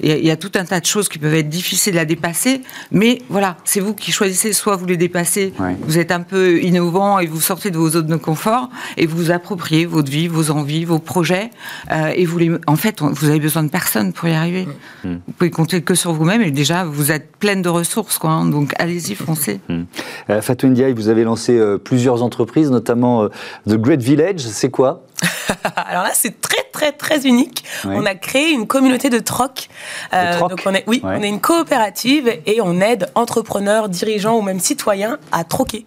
il 0.00 0.24
y 0.24 0.30
a 0.30 0.36
tout 0.36 0.52
un 0.54 0.64
tas 0.64 0.80
de 0.80 0.86
choses 0.86 0.93
qui 1.02 1.18
peuvent 1.18 1.34
être 1.34 1.48
difficiles 1.48 1.98
à 1.98 2.04
dépasser, 2.04 2.62
mais 2.90 3.20
voilà, 3.28 3.56
c'est 3.64 3.80
vous 3.80 3.94
qui 3.94 4.12
choisissez, 4.12 4.52
soit 4.52 4.76
vous 4.76 4.86
les 4.86 4.96
dépassez, 4.96 5.52
vous 5.82 5.98
êtes 5.98 6.12
un 6.12 6.20
peu 6.20 6.62
innovant 6.62 7.18
et 7.18 7.26
vous 7.26 7.40
sortez 7.40 7.70
de 7.70 7.78
vos 7.78 7.90
zones 7.90 8.06
de 8.06 8.16
confort 8.16 8.68
et 8.96 9.06
vous 9.06 9.16
vous 9.16 9.30
appropriez 9.30 9.86
votre 9.86 10.10
vie, 10.10 10.28
vos 10.28 10.50
envies, 10.50 10.84
vos 10.84 10.98
projets, 10.98 11.50
euh, 11.90 12.12
et 12.14 12.24
vous 12.24 12.38
les, 12.38 12.50
en 12.66 12.76
fait, 12.76 13.00
vous 13.00 13.28
avez 13.28 13.40
besoin 13.40 13.64
de 13.64 13.70
personne 13.70 14.12
pour 14.12 14.28
y 14.28 14.32
arriver. 14.32 14.66
Mm. 15.04 15.14
Vous 15.26 15.32
pouvez 15.36 15.50
compter 15.50 15.82
que 15.82 15.94
sur 15.94 16.12
vous-même 16.12 16.42
et 16.42 16.50
déjà 16.50 16.84
vous 16.84 17.10
êtes 17.10 17.36
pleine 17.36 17.62
de 17.62 17.68
ressources, 17.68 18.18
quoi. 18.18 18.30
Hein. 18.30 18.46
donc 18.46 18.72
allez-y, 18.78 19.14
foncez. 19.14 19.60
Mm. 19.68 19.82
Euh, 20.30 20.40
Fatou 20.42 20.68
Ndiaye, 20.68 20.92
vous 20.92 21.08
avez 21.08 21.24
lancé 21.24 21.56
euh, 21.58 21.78
plusieurs 21.78 22.22
entreprises, 22.22 22.70
notamment 22.70 23.28
The 23.68 23.74
Great 23.74 24.02
Village. 24.02 24.40
C'est 24.40 24.70
quoi? 24.70 25.06
Alors 25.76 26.02
là, 26.02 26.10
c'est 26.14 26.40
très, 26.40 26.63
très, 26.74 26.90
très 26.90 27.24
unique. 27.24 27.64
On 27.84 28.04
a 28.04 28.16
créé 28.16 28.50
une 28.50 28.66
communauté 28.66 29.08
de 29.08 29.20
troc. 29.20 29.68
Euh, 30.12 30.40
donc 30.40 30.60
on 30.66 30.74
est, 30.74 30.84
oui, 30.88 31.00
on 31.04 31.22
est 31.22 31.28
une 31.28 31.40
coopérative 31.40 32.28
et 32.46 32.60
on 32.60 32.80
aide 32.80 33.06
entrepreneurs, 33.14 33.88
dirigeants 33.88 34.36
ou 34.36 34.42
même 34.42 34.58
citoyens 34.58 35.18
à 35.30 35.44
troquer. 35.44 35.86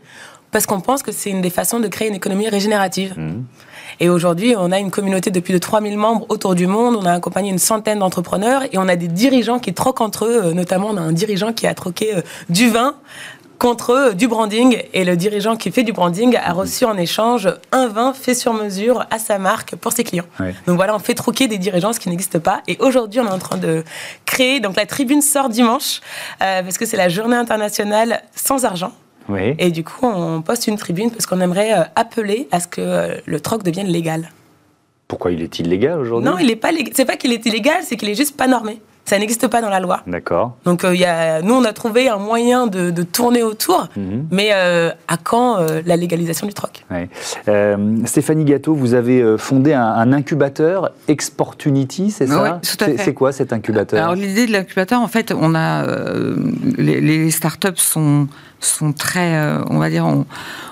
Parce 0.52 0.66
qu'on 0.66 0.80
pense 0.80 1.04
que 1.04 1.12
c'est 1.12 1.30
une 1.30 1.42
des 1.42 1.50
façons 1.50 1.82
de 1.82 1.90
créer 1.90 2.08
une 2.08 2.16
économie 2.16 2.48
régénérative. 2.48 3.14
Mmh. 3.18 3.44
Et 4.00 4.10
aujourd'hui, 4.10 4.54
on 4.58 4.72
a 4.72 4.80
une 4.80 4.92
communauté 4.92 5.30
de 5.30 5.40
plus 5.40 5.54
de 5.54 5.58
3000 5.58 5.98
membres 5.98 6.26
autour 6.30 6.56
du 6.56 6.68
monde. 6.68 6.96
On 6.96 7.06
a 7.06 7.14
accompagné 7.14 7.50
une 7.50 7.60
centaine 7.60 8.00
d'entrepreneurs 8.00 8.64
et 8.72 8.78
on 8.78 8.88
a 8.88 8.96
des 8.96 9.08
dirigeants 9.08 9.60
qui 9.60 9.74
troquent 9.74 10.02
entre 10.02 10.26
eux. 10.26 10.54
Notamment, 10.54 10.88
on 10.92 10.98
a 10.98 11.02
un 11.02 11.12
dirigeant 11.12 11.52
qui 11.52 11.68
a 11.68 11.74
troqué 11.74 12.16
euh, 12.16 12.22
du 12.50 12.70
vin 12.70 12.96
contre 13.60 14.14
du 14.14 14.28
branding. 14.28 14.82
Et 14.94 15.04
le 15.04 15.16
dirigeant 15.16 15.56
qui 15.56 15.72
fait 15.72 15.84
du 15.84 15.94
branding 15.94 16.38
a 16.38 16.54
reçu 16.54 16.86
en 16.86 16.98
échange 16.98 17.50
un 17.72 17.88
vin 17.88 18.14
fait 18.14 18.34
sur 18.34 18.54
mesure 18.54 19.06
à 19.12 19.20
sa 19.20 19.40
marque 19.40 19.76
pour 19.76 19.92
ses 19.92 20.04
clients. 20.04 20.26
Donc 20.66 20.76
voilà, 20.78 20.96
on 20.96 21.00
fait 21.00 21.14
troquer 21.14 21.48
des 21.48 21.58
dirigeants, 21.58 21.94
ce 21.94 22.00
qui 22.00 22.10
n'existe 22.10 22.40
pas. 22.40 22.62
Et 22.68 22.78
aujourd'hui, 22.80 23.20
on 23.20 23.26
est 23.26 23.32
en 23.32 23.40
train 23.40 23.58
de 23.58 23.84
créer. 24.26 24.60
Donc 24.60 24.76
la 24.76 24.86
tribune 24.86 25.22
sort 25.22 25.50
dimanche, 25.50 26.02
euh, 26.42 26.62
parce 26.64 26.78
que 26.78 26.86
c'est 26.86 26.98
la 26.98 27.10
journée 27.10 27.38
internationale 27.38 28.22
sans 28.36 28.66
argent. 28.66 28.92
Et 29.58 29.72
du 29.72 29.84
coup, 29.84 30.06
on 30.06 30.42
poste 30.42 30.68
une 30.68 30.78
tribune 30.78 31.12
parce 31.12 31.26
qu'on 31.26 31.42
aimerait 31.42 31.78
euh, 31.78 31.84
appeler 31.96 32.48
à 32.52 32.62
ce 32.62 32.68
que 32.68 32.80
euh, 32.80 33.18
le 33.26 33.40
troc 33.42 33.62
devienne 33.62 33.88
légal. 33.88 34.32
Pourquoi 35.08 35.32
il 35.32 35.42
est 35.42 35.60
illégal 35.60 36.00
aujourd'hui? 36.00 36.30
Non, 36.30 36.38
il 36.38 36.50
est 36.50 36.56
pas. 36.56 36.70
C'est 36.94 37.06
pas 37.06 37.18
qu'il 37.18 37.34
est 37.34 37.46
illégal, 37.46 37.82
c'est 37.84 37.98
qu'il 37.98 38.10
est 38.10 38.16
juste 38.16 38.38
pas 38.38 38.48
normé. 38.48 38.80
Ça 39.08 39.18
n'existe 39.18 39.48
pas 39.48 39.62
dans 39.62 39.70
la 39.70 39.80
loi. 39.80 40.02
D'accord. 40.06 40.58
Donc 40.66 40.84
euh, 40.84 40.94
y 40.94 41.06
a, 41.06 41.42
nous, 41.42 41.54
on 41.54 41.64
a 41.64 41.72
trouvé 41.72 42.10
un 42.10 42.18
moyen 42.18 42.68
de, 42.68 42.92
tourner 43.04 43.42
autour, 43.42 43.88
mhm. 43.96 44.28
mais 44.32 44.50
euh, 44.52 44.92
à 45.08 45.16
quand 45.16 45.60
euh, 45.60 45.82
la 45.86 45.96
légalisation 45.96 46.46
du 46.46 46.54
troc? 46.54 46.86
Stéphanie 48.06 48.44
Gâteau, 48.44 48.74
vous 48.74 48.94
avez 48.94 49.38
fondé 49.38 49.74
un, 49.74 50.12
incubateur 50.12 50.92
Exportunity, 51.08 52.12
c'est 52.12 52.28
ça? 52.28 52.44
Oui, 52.44 52.50
tout 52.70 52.84
à 52.84 52.88
fait. 52.88 52.98
C'est 52.98 53.14
quoi 53.14 53.32
cet 53.32 53.54
incubateur? 53.54 54.04
Alors 54.04 54.16
l'idée 54.16 54.46
de 54.46 54.52
l'incubateur, 54.52 55.02
en 55.02 55.08
fait, 55.08 55.32
on 55.32 55.56
a 55.56 55.86
les, 56.78 57.00
les 57.00 57.32
startups 57.32 57.78
sont 57.78 58.28
sont 58.60 58.94
très, 58.94 59.40
on 59.70 59.78
va 59.78 59.90
dire, 59.90 60.06
on, 60.06 60.26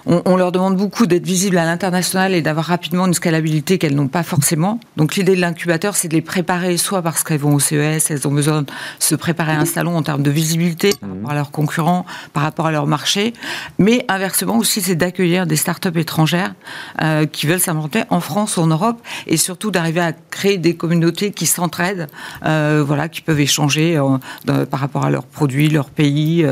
on, 0.05 0.35
leur 0.37 0.51
demande 0.51 0.77
beaucoup 0.77 1.07
d'être 1.07 1.25
visibles 1.25 1.57
à 1.57 1.65
l'international 1.65 2.33
et 2.33 2.41
d'avoir 2.41 2.65
rapidement 2.65 3.07
une 3.07 3.13
scalabilité 3.13 3.77
qu'elles 3.77 3.95
n'ont 3.95 4.07
pas 4.07 4.23
forcément. 4.23 4.79
Donc 4.97 5.15
l'idée 5.15 5.35
de 5.35 5.41
l'incubateur, 5.41 5.95
c'est 5.95 6.07
de 6.07 6.13
les 6.13 6.21
préparer 6.21 6.77
soit 6.77 7.01
parce 7.01 7.23
qu'elles 7.23 7.39
vont 7.39 7.53
au 7.53 7.59
CES, 7.59 8.11
elles 8.11 8.27
ont 8.27 8.31
besoin 8.31 8.61
de 8.61 8.67
se 8.99 9.15
préparer 9.15 9.53
à 9.53 9.59
un 9.59 9.65
salon 9.65 9.95
en 9.97 10.03
termes 10.03 10.21
de 10.21 10.31
visibilité 10.31 10.93
par 10.99 11.09
rapport 11.09 11.31
à 11.31 11.33
leurs 11.33 11.51
concurrents, 11.51 12.05
par 12.33 12.43
rapport 12.43 12.67
à 12.67 12.71
leur 12.71 12.85
marché, 12.85 13.33
mais 13.79 14.05
inversement 14.07 14.57
aussi, 14.57 14.81
c'est 14.81 14.95
d'accueillir 14.95 15.47
des 15.47 15.55
startups 15.55 15.99
étrangères 15.99 16.53
euh, 17.01 17.25
qui 17.25 17.47
veulent 17.47 17.59
s'implanter 17.59 18.03
en 18.09 18.19
France 18.19 18.57
ou 18.57 18.61
en 18.61 18.67
Europe 18.67 19.01
et 19.27 19.37
surtout 19.37 19.71
d'arriver 19.71 20.01
à 20.01 20.13
créer 20.13 20.57
des 20.57 20.75
communautés 20.75 21.31
qui 21.31 21.45
s'entraident, 21.45 22.07
euh, 22.45 22.83
voilà, 22.85 23.09
qui 23.09 23.21
peuvent 23.21 23.39
échanger 23.39 23.97
euh, 23.97 24.65
par 24.65 24.79
rapport 24.79 25.05
à 25.05 25.09
leurs 25.09 25.25
produits, 25.25 25.69
leur 25.69 25.89
pays 25.89 26.45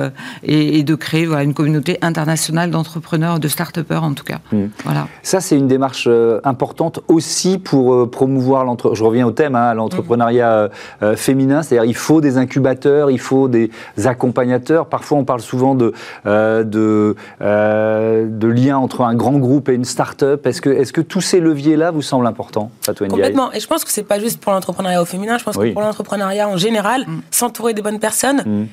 et, 0.43 0.83
de 0.83 0.95
créer 0.95 1.22
voilà, 1.25 1.43
une 1.43 1.53
communauté 1.53 1.97
internationale 2.01 2.71
d'entrepreneurs 2.71 3.39
de 3.39 3.47
start-upers 3.47 4.03
en 4.03 4.13
tout 4.13 4.23
cas. 4.23 4.39
Hmm. 4.51 4.67
Voilà. 4.83 5.07
Ça, 5.21 5.39
c'est 5.39 5.57
une 5.57 5.67
démarche 5.67 6.05
euh, 6.07 6.39
importante 6.43 6.99
aussi 7.07 7.57
pour 7.57 7.93
euh, 7.93 8.09
promouvoir 8.09 8.65
l'entre. 8.65 8.95
Je 8.95 9.03
reviens 9.03 9.27
au 9.27 9.31
thème, 9.31 9.55
hein, 9.55 9.73
l'entrepreneuriat 9.73 10.69
euh, 11.01 11.15
féminin. 11.15 11.63
C'est-à-dire, 11.63 11.89
il 11.89 11.95
faut 11.95 12.21
des 12.21 12.37
incubateurs, 12.37 13.11
il 13.11 13.19
faut 13.19 13.47
des 13.47 13.71
accompagnateurs. 14.03 14.87
Parfois, 14.87 15.17
on 15.17 15.25
parle 15.25 15.41
souvent 15.41 15.75
de 15.75 15.93
de, 16.25 17.15
de 17.41 18.47
liens 18.47 18.77
entre 18.77 19.01
un 19.01 19.15
grand 19.15 19.37
groupe 19.37 19.69
et 19.69 19.73
une 19.73 19.85
start-up. 19.85 20.45
Est-ce 20.45 20.61
que 20.61 20.69
est-ce 20.69 20.93
que 20.93 21.01
tous 21.01 21.21
ces 21.21 21.39
leviers-là 21.39 21.91
vous 21.91 22.01
semblent 22.01 22.27
importants, 22.27 22.71
Fatou 22.81 23.05
Complètement. 23.07 23.51
Et 23.53 23.59
je 23.59 23.67
pense 23.67 23.83
que 23.83 23.91
c'est 23.91 24.03
pas 24.03 24.19
juste 24.19 24.39
pour 24.39 24.51
l'entrepreneuriat 24.51 25.01
au 25.01 25.05
féminin. 25.05 25.37
Je 25.37 25.43
pense 25.43 25.57
que 25.57 25.73
pour 25.73 25.81
l'entrepreneuriat 25.81 26.47
en 26.47 26.57
général, 26.57 27.01
hmm. 27.07 27.21
s'entourer 27.31 27.73
des 27.73 27.81
bonnes 27.81 27.99
personnes. 27.99 28.41
Hmm 28.45 28.65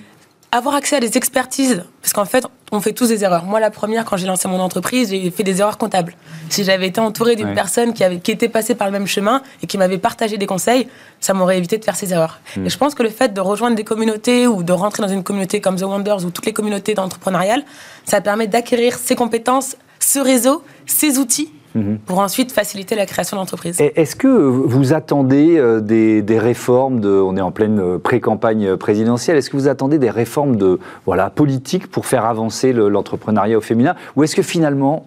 avoir 0.52 0.74
accès 0.74 0.96
à 0.96 1.00
des 1.00 1.16
expertises, 1.16 1.84
parce 2.02 2.12
qu'en 2.12 2.24
fait, 2.24 2.44
on 2.72 2.80
fait 2.80 2.92
tous 2.92 3.08
des 3.08 3.22
erreurs. 3.22 3.44
Moi, 3.44 3.60
la 3.60 3.70
première, 3.70 4.04
quand 4.04 4.16
j'ai 4.16 4.26
lancé 4.26 4.48
mon 4.48 4.58
entreprise, 4.60 5.10
j'ai 5.10 5.30
fait 5.30 5.42
des 5.42 5.60
erreurs 5.60 5.78
comptables. 5.78 6.14
Si 6.48 6.64
j'avais 6.64 6.88
été 6.88 7.00
entourée 7.00 7.36
d'une 7.36 7.54
personne 7.54 7.92
qui, 7.92 8.02
avait, 8.02 8.18
qui 8.18 8.32
était 8.32 8.48
passée 8.48 8.74
par 8.74 8.88
le 8.88 8.92
même 8.92 9.06
chemin 9.06 9.42
et 9.62 9.66
qui 9.66 9.78
m'avait 9.78 9.98
partagé 9.98 10.38
des 10.38 10.46
conseils, 10.46 10.88
ça 11.20 11.34
m'aurait 11.34 11.58
évité 11.58 11.78
de 11.78 11.84
faire 11.84 11.96
ces 11.96 12.12
erreurs. 12.12 12.40
Hmm. 12.56 12.66
Et 12.66 12.70
je 12.70 12.78
pense 12.78 12.94
que 12.94 13.02
le 13.02 13.10
fait 13.10 13.32
de 13.32 13.40
rejoindre 13.40 13.76
des 13.76 13.84
communautés 13.84 14.46
ou 14.46 14.62
de 14.62 14.72
rentrer 14.72 15.02
dans 15.02 15.08
une 15.08 15.22
communauté 15.22 15.60
comme 15.60 15.76
The 15.76 15.82
Wonders 15.82 16.24
ou 16.24 16.30
toutes 16.30 16.46
les 16.46 16.52
communautés 16.52 16.94
d'entrepreneurial, 16.94 17.64
ça 18.04 18.20
permet 18.20 18.48
d'acquérir 18.48 18.98
ces 18.98 19.14
compétences, 19.14 19.76
ce 20.00 20.18
réseau, 20.18 20.64
ces 20.86 21.18
outils 21.18 21.52
Mhm. 21.74 21.98
pour 22.04 22.18
ensuite 22.18 22.52
faciliter 22.52 22.96
la 22.96 23.06
création 23.06 23.36
d'entreprises. 23.36 23.80
Est-ce 23.80 24.16
que 24.16 24.26
vous 24.26 24.92
attendez 24.92 25.56
euh, 25.56 25.80
des, 25.80 26.38
réformes, 26.38 27.00
de, 27.00 27.08
on 27.10 27.36
est 27.36 27.40
en 27.40 27.52
pleine 27.52 27.78
euh, 27.78 27.98
pré-campagne 27.98 28.76
présidentielle, 28.76 29.36
est-ce 29.36 29.50
que 29.50 29.56
vous 29.56 29.68
attendez 29.68 29.98
des 29.98 30.10
réformes 30.10 30.56
de, 30.56 30.78
voilà, 31.06 31.30
politiques 31.30 31.86
pour 31.86 32.06
faire 32.06 32.24
avancer 32.24 32.72
l'entrepreneuriat 32.72 33.58
au 33.58 33.60
féminin? 33.60 33.94
Ou 34.16 34.24
est-ce 34.24 34.34
que 34.34 34.42
finalement, 34.42 35.06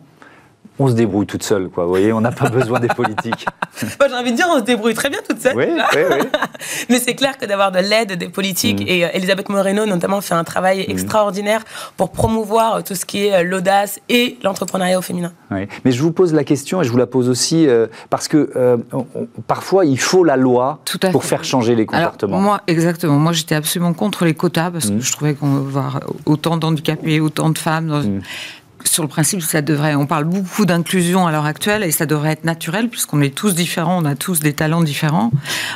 on 0.79 0.87
se 0.87 0.93
débrouille 0.93 1.27
toute 1.27 1.43
seule, 1.43 1.69
quoi. 1.69 1.83
Vous 1.83 1.89
voyez, 1.89 2.13
on 2.13 2.21
n'a 2.21 2.31
pas 2.31 2.49
besoin 2.49 2.79
des 2.79 2.87
politiques. 2.87 3.45
j'ai 3.77 4.15
envie 4.15 4.31
de 4.31 4.35
dire, 4.35 4.47
on 4.49 4.59
se 4.59 4.63
débrouille 4.63 4.93
très 4.93 5.09
bien 5.09 5.19
toute 5.27 5.39
seule. 5.39 5.55
Oui, 5.55 5.65
oui, 5.67 6.01
oui. 6.09 6.27
Mais 6.89 6.99
c'est 6.99 7.15
clair 7.15 7.37
que 7.37 7.45
d'avoir 7.45 7.71
de 7.71 7.79
l'aide 7.79 8.13
des 8.13 8.29
politiques, 8.29 8.81
mm. 8.81 8.87
et 8.87 9.05
euh, 9.05 9.09
Elisabeth 9.13 9.49
Moreno 9.49 9.85
notamment 9.85 10.21
fait 10.21 10.33
un 10.33 10.43
travail 10.43 10.85
mm. 10.87 10.91
extraordinaire 10.91 11.63
pour 11.97 12.11
promouvoir 12.11 12.75
euh, 12.75 12.81
tout 12.81 12.95
ce 12.95 13.05
qui 13.05 13.27
est 13.27 13.33
euh, 13.33 13.43
l'audace 13.43 13.99
et 14.09 14.37
l'entrepreneuriat 14.43 14.97
au 14.97 15.01
féminin. 15.01 15.31
Oui. 15.51 15.67
Mais 15.85 15.91
je 15.91 16.01
vous 16.01 16.11
pose 16.11 16.33
la 16.33 16.43
question, 16.43 16.81
et 16.81 16.85
je 16.85 16.91
vous 16.91 16.97
la 16.97 17.05
pose 17.05 17.29
aussi, 17.29 17.67
parce 18.09 18.27
que 18.27 18.79
parfois 19.47 19.85
il 19.85 19.99
faut 19.99 20.23
la 20.23 20.35
loi 20.35 20.79
pour 21.11 21.23
faire 21.23 21.43
changer 21.43 21.75
les 21.75 21.85
comportements. 21.85 22.39
moi, 22.39 22.61
exactement. 22.67 23.17
Moi, 23.19 23.33
j'étais 23.33 23.55
absolument 23.55 23.93
contre 23.93 24.25
les 24.25 24.33
quotas, 24.33 24.71
parce 24.71 24.87
que 24.87 24.93
mm. 24.93 25.01
je 25.01 25.11
trouvais 25.11 25.33
qu'on 25.35 25.53
va 25.53 25.59
voir 25.59 25.99
autant 26.25 26.57
d'handicapés, 26.57 27.19
autant 27.19 27.49
de 27.49 27.57
femmes. 27.57 27.87
Dans 27.87 28.01
sur 28.83 29.03
le 29.03 29.09
principe, 29.09 29.41
ça 29.41 29.61
devrait. 29.61 29.95
On 29.95 30.05
parle 30.05 30.25
beaucoup 30.25 30.65
d'inclusion 30.65 31.25
à 31.27 31.31
l'heure 31.31 31.45
actuelle 31.45 31.83
et 31.83 31.91
ça 31.91 32.05
devrait 32.05 32.31
être 32.31 32.43
naturel 32.43 32.89
puisqu'on 32.89 33.21
est 33.21 33.33
tous 33.33 33.55
différents, 33.55 34.01
on 34.01 34.05
a 34.05 34.15
tous 34.15 34.39
des 34.39 34.53
talents 34.53 34.83
différents. 34.83 35.31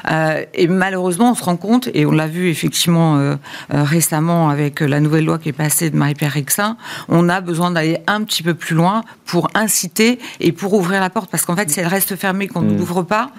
Euh, 0.10 0.43
et 0.54 0.67
malheureusement, 0.67 1.32
on 1.32 1.36
se 1.36 1.43
rend 1.43 1.58
compte 1.58 1.89
et 1.93 2.06
on 2.06 2.12
l'a 2.12 2.28
vu 2.28 2.50
effectivement 2.50 3.17
euh, 3.17 3.36
euh, 3.74 3.84
récemment 3.84 4.50
avec 4.50 4.82
la 4.82 5.00
nouvelle 5.00 5.26
loi 5.26 5.38
qui 5.39 5.50
est 5.50 5.54
passée 5.54 5.89
de 5.89 5.98
Marie-Pierre 5.98 6.32
Rixin, 6.32 6.78
on 7.10 7.30
a 7.30 7.41
besoin 7.41 7.72
d'aller 7.72 8.00
un 8.08 8.24
petit 8.24 8.43
peu 8.43 8.54
plus 8.54 8.76
loin 8.76 9.04
pour 9.26 9.50
inciter 9.54 10.20
et 10.39 10.52
pour 10.52 10.74
ouvrir 10.74 11.02
la 11.02 11.10
porte 11.10 11.30
parce 11.30 11.46
qu'en 11.46 11.56
fait, 11.56 11.70
si 11.70 11.80
elle 11.80 11.88
reste 11.88 12.15
fermée, 12.15 12.48
qu'on 12.48 12.62
ne 12.62 12.74
mm. 12.74 12.78
l'ouvre 12.78 13.04
pas. 13.04 13.32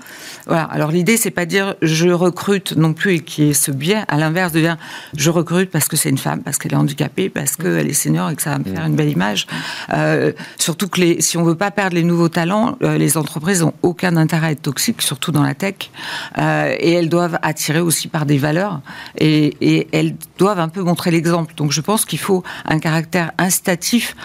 Voilà. 0.49 0.65
Alors 0.65 0.91
l'idée, 0.91 1.17
c'est 1.17 1.31
pas 1.31 1.47
dire 1.47 1.75
je 1.83 2.09
recrute 2.09 2.73
non 2.77 2.95
plus 2.95 3.15
et 3.15 3.21
qui 3.21 3.51
est 3.51 3.53
ce 3.53 3.71
biais. 3.71 4.03
À 4.09 4.17
l'inverse, 4.17 4.53
de 4.53 4.61
dire 4.61 4.77
je 5.17 5.31
recrute 5.31 5.71
parce 5.71 5.89
que 5.89 5.97
c'est 5.97 6.09
une 6.09 6.19
femme, 6.19 6.43
parce 6.43 6.59
qu'elle 6.59 6.73
est 6.73 6.77
handicapée, 6.77 7.29
parce 7.29 7.57
qu'elle 7.57 7.89
est 7.89 7.93
senior 7.93 8.31
et 8.31 8.37
que 8.37 8.43
ça 8.43 8.51
va 8.51 8.59
me 8.59 8.65
faire 8.65 8.85
mm. 8.85 8.91
une 8.91 8.97
belle 8.97 9.11
image. 9.11 9.47
Euh, 9.93 10.33
surtout 10.59 10.89
que 10.89 11.01
les, 11.01 11.21
si 11.21 11.37
on 11.37 11.45
veut 11.45 11.55
pas 11.55 11.71
perdre 11.71 11.95
les 11.95 12.03
nouveaux 12.03 12.29
talents, 12.29 12.77
euh, 12.83 12.99
les 12.99 13.17
entreprises 13.17 13.63
n'ont 13.63 13.75
aucun 13.83 14.17
intérêt 14.17 14.49
à 14.49 14.51
être 14.53 14.63
toxiques, 14.63 15.03
surtout 15.03 15.33
dans 15.33 15.43
la 15.43 15.55
tech. 15.55 15.91
Euh, 16.39 16.75
et 16.79 16.93
elles 16.93 17.09
doivent 17.09 17.39
attirer 17.43 17.81
aussi 17.81 18.09
par 18.09 18.27
des 18.27 18.39
valeurs 18.39 18.81
et, 19.19 19.55
et 19.61 19.89
elles 19.93 20.15
doivent 20.39 20.61
un 20.61 20.69
peu 20.69 20.83
montrer 20.83 21.11
l'exemple. 21.11 21.55
Donc 21.55 21.73
je 21.73 21.81
pense 21.81 22.05
qu'il 22.05 22.19
faut 22.19 22.43
un 22.65 22.79
caractère 22.79 23.33
incitatif 23.39 24.17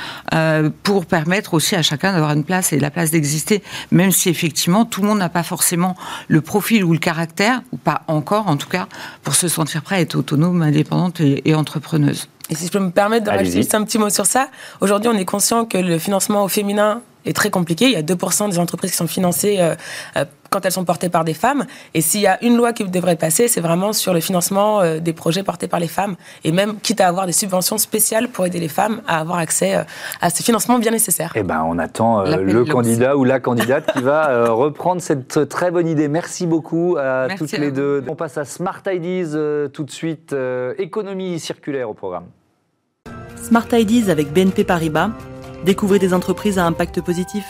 pour 0.83 1.05
permettre 1.05 1.53
aussi 1.53 1.75
à 1.75 1.81
chacun 1.81 2.13
d'avoir 2.13 2.31
une 2.31 2.43
place 2.43 2.73
et 2.73 2.79
la 2.79 2.91
place 2.91 3.11
d'exister, 3.11 3.63
même 3.91 4.11
si 4.11 4.29
effectivement 4.29 4.85
tout 4.85 5.01
le 5.01 5.07
monde 5.07 5.19
n'a 5.19 5.29
pas 5.29 5.43
forcément 5.43 5.95
le 6.27 6.41
profil 6.41 6.83
ou 6.83 6.93
le 6.93 6.99
caractère, 6.99 7.61
ou 7.71 7.77
pas 7.77 8.03
encore 8.07 8.47
en 8.47 8.57
tout 8.57 8.69
cas, 8.69 8.87
pour 9.23 9.35
se 9.35 9.47
sentir 9.47 9.81
prêt 9.81 9.97
à 9.97 9.99
être 10.01 10.15
autonome, 10.15 10.61
indépendante 10.61 11.19
et 11.21 11.55
entrepreneuse. 11.55 12.27
Et 12.49 12.55
si 12.55 12.67
je 12.67 12.71
peux 12.71 12.79
me 12.79 12.91
permettre 12.91 13.25
de 13.25 13.29
rajouter 13.29 13.57
juste 13.57 13.73
un 13.73 13.83
petit 13.83 13.97
mot 13.97 14.09
sur 14.09 14.25
ça, 14.25 14.49
aujourd'hui 14.81 15.09
on 15.13 15.17
est 15.17 15.25
conscient 15.25 15.65
que 15.65 15.77
le 15.77 15.97
financement 15.97 16.43
au 16.43 16.47
féminin 16.47 17.01
est 17.25 17.33
très 17.33 17.49
compliqué. 17.49 17.85
Il 17.85 17.91
y 17.91 17.95
a 17.95 18.03
2% 18.03 18.49
des 18.49 18.59
entreprises 18.59 18.91
qui 18.91 18.97
sont 18.97 19.07
financées 19.07 19.57
euh, 19.59 19.75
euh, 20.17 20.25
quand 20.53 20.65
elles 20.65 20.71
sont 20.71 20.85
portées 20.85 21.09
par 21.09 21.25
des 21.25 21.33
femmes. 21.33 21.65
Et 21.95 22.01
s'il 22.01 22.21
y 22.21 22.27
a 22.27 22.41
une 22.43 22.55
loi 22.55 22.73
qui 22.73 22.83
devrait 22.83 23.15
passer, 23.15 23.47
c'est 23.47 23.59
vraiment 23.59 23.91
sur 23.91 24.13
le 24.13 24.19
financement 24.19 24.81
euh, 24.81 24.99
des 24.99 25.13
projets 25.13 25.41
portés 25.41 25.67
par 25.67 25.79
les 25.79 25.87
femmes. 25.87 26.15
Et 26.43 26.51
même 26.51 26.77
quitte 26.79 27.01
à 27.01 27.07
avoir 27.07 27.25
des 27.25 27.33
subventions 27.33 27.79
spéciales 27.79 28.27
pour 28.29 28.45
aider 28.45 28.59
les 28.59 28.67
femmes 28.67 29.01
à 29.07 29.19
avoir 29.19 29.39
accès 29.39 29.83
à 30.21 30.29
ce 30.29 30.43
financement 30.43 30.77
bien 30.77 30.91
nécessaire. 30.91 31.33
Eh 31.35 31.41
ben, 31.43 31.63
on 31.67 31.79
attend 31.79 32.23
le 32.23 32.63
candidat 32.65 33.17
ou 33.17 33.23
la 33.23 33.39
candidate 33.39 33.91
qui 33.93 34.03
va 34.03 34.49
reprendre 34.51 35.01
cette 35.01 35.49
très 35.49 35.71
bonne 35.71 35.87
idée. 35.87 36.07
Merci 36.07 36.45
beaucoup 36.45 36.97
à 36.99 37.27
toutes 37.35 37.51
les 37.53 37.71
deux. 37.71 38.03
On 38.07 38.15
passe 38.15 38.37
à 38.37 38.45
Smart 38.45 38.81
Ideas 38.85 39.69
tout 39.73 39.83
de 39.83 39.91
suite. 39.91 40.35
économie 40.77 41.39
circulaire 41.39 41.89
au 41.89 41.93
programme. 41.93 42.25
Smart 43.41 43.67
Ideas 43.71 44.11
avec 44.11 44.31
BNP 44.31 44.63
Paribas. 44.63 45.09
Découvrez 45.65 45.99
des 45.99 46.13
entreprises 46.13 46.59
à 46.59 46.65
impact 46.65 47.01
positif. 47.01 47.45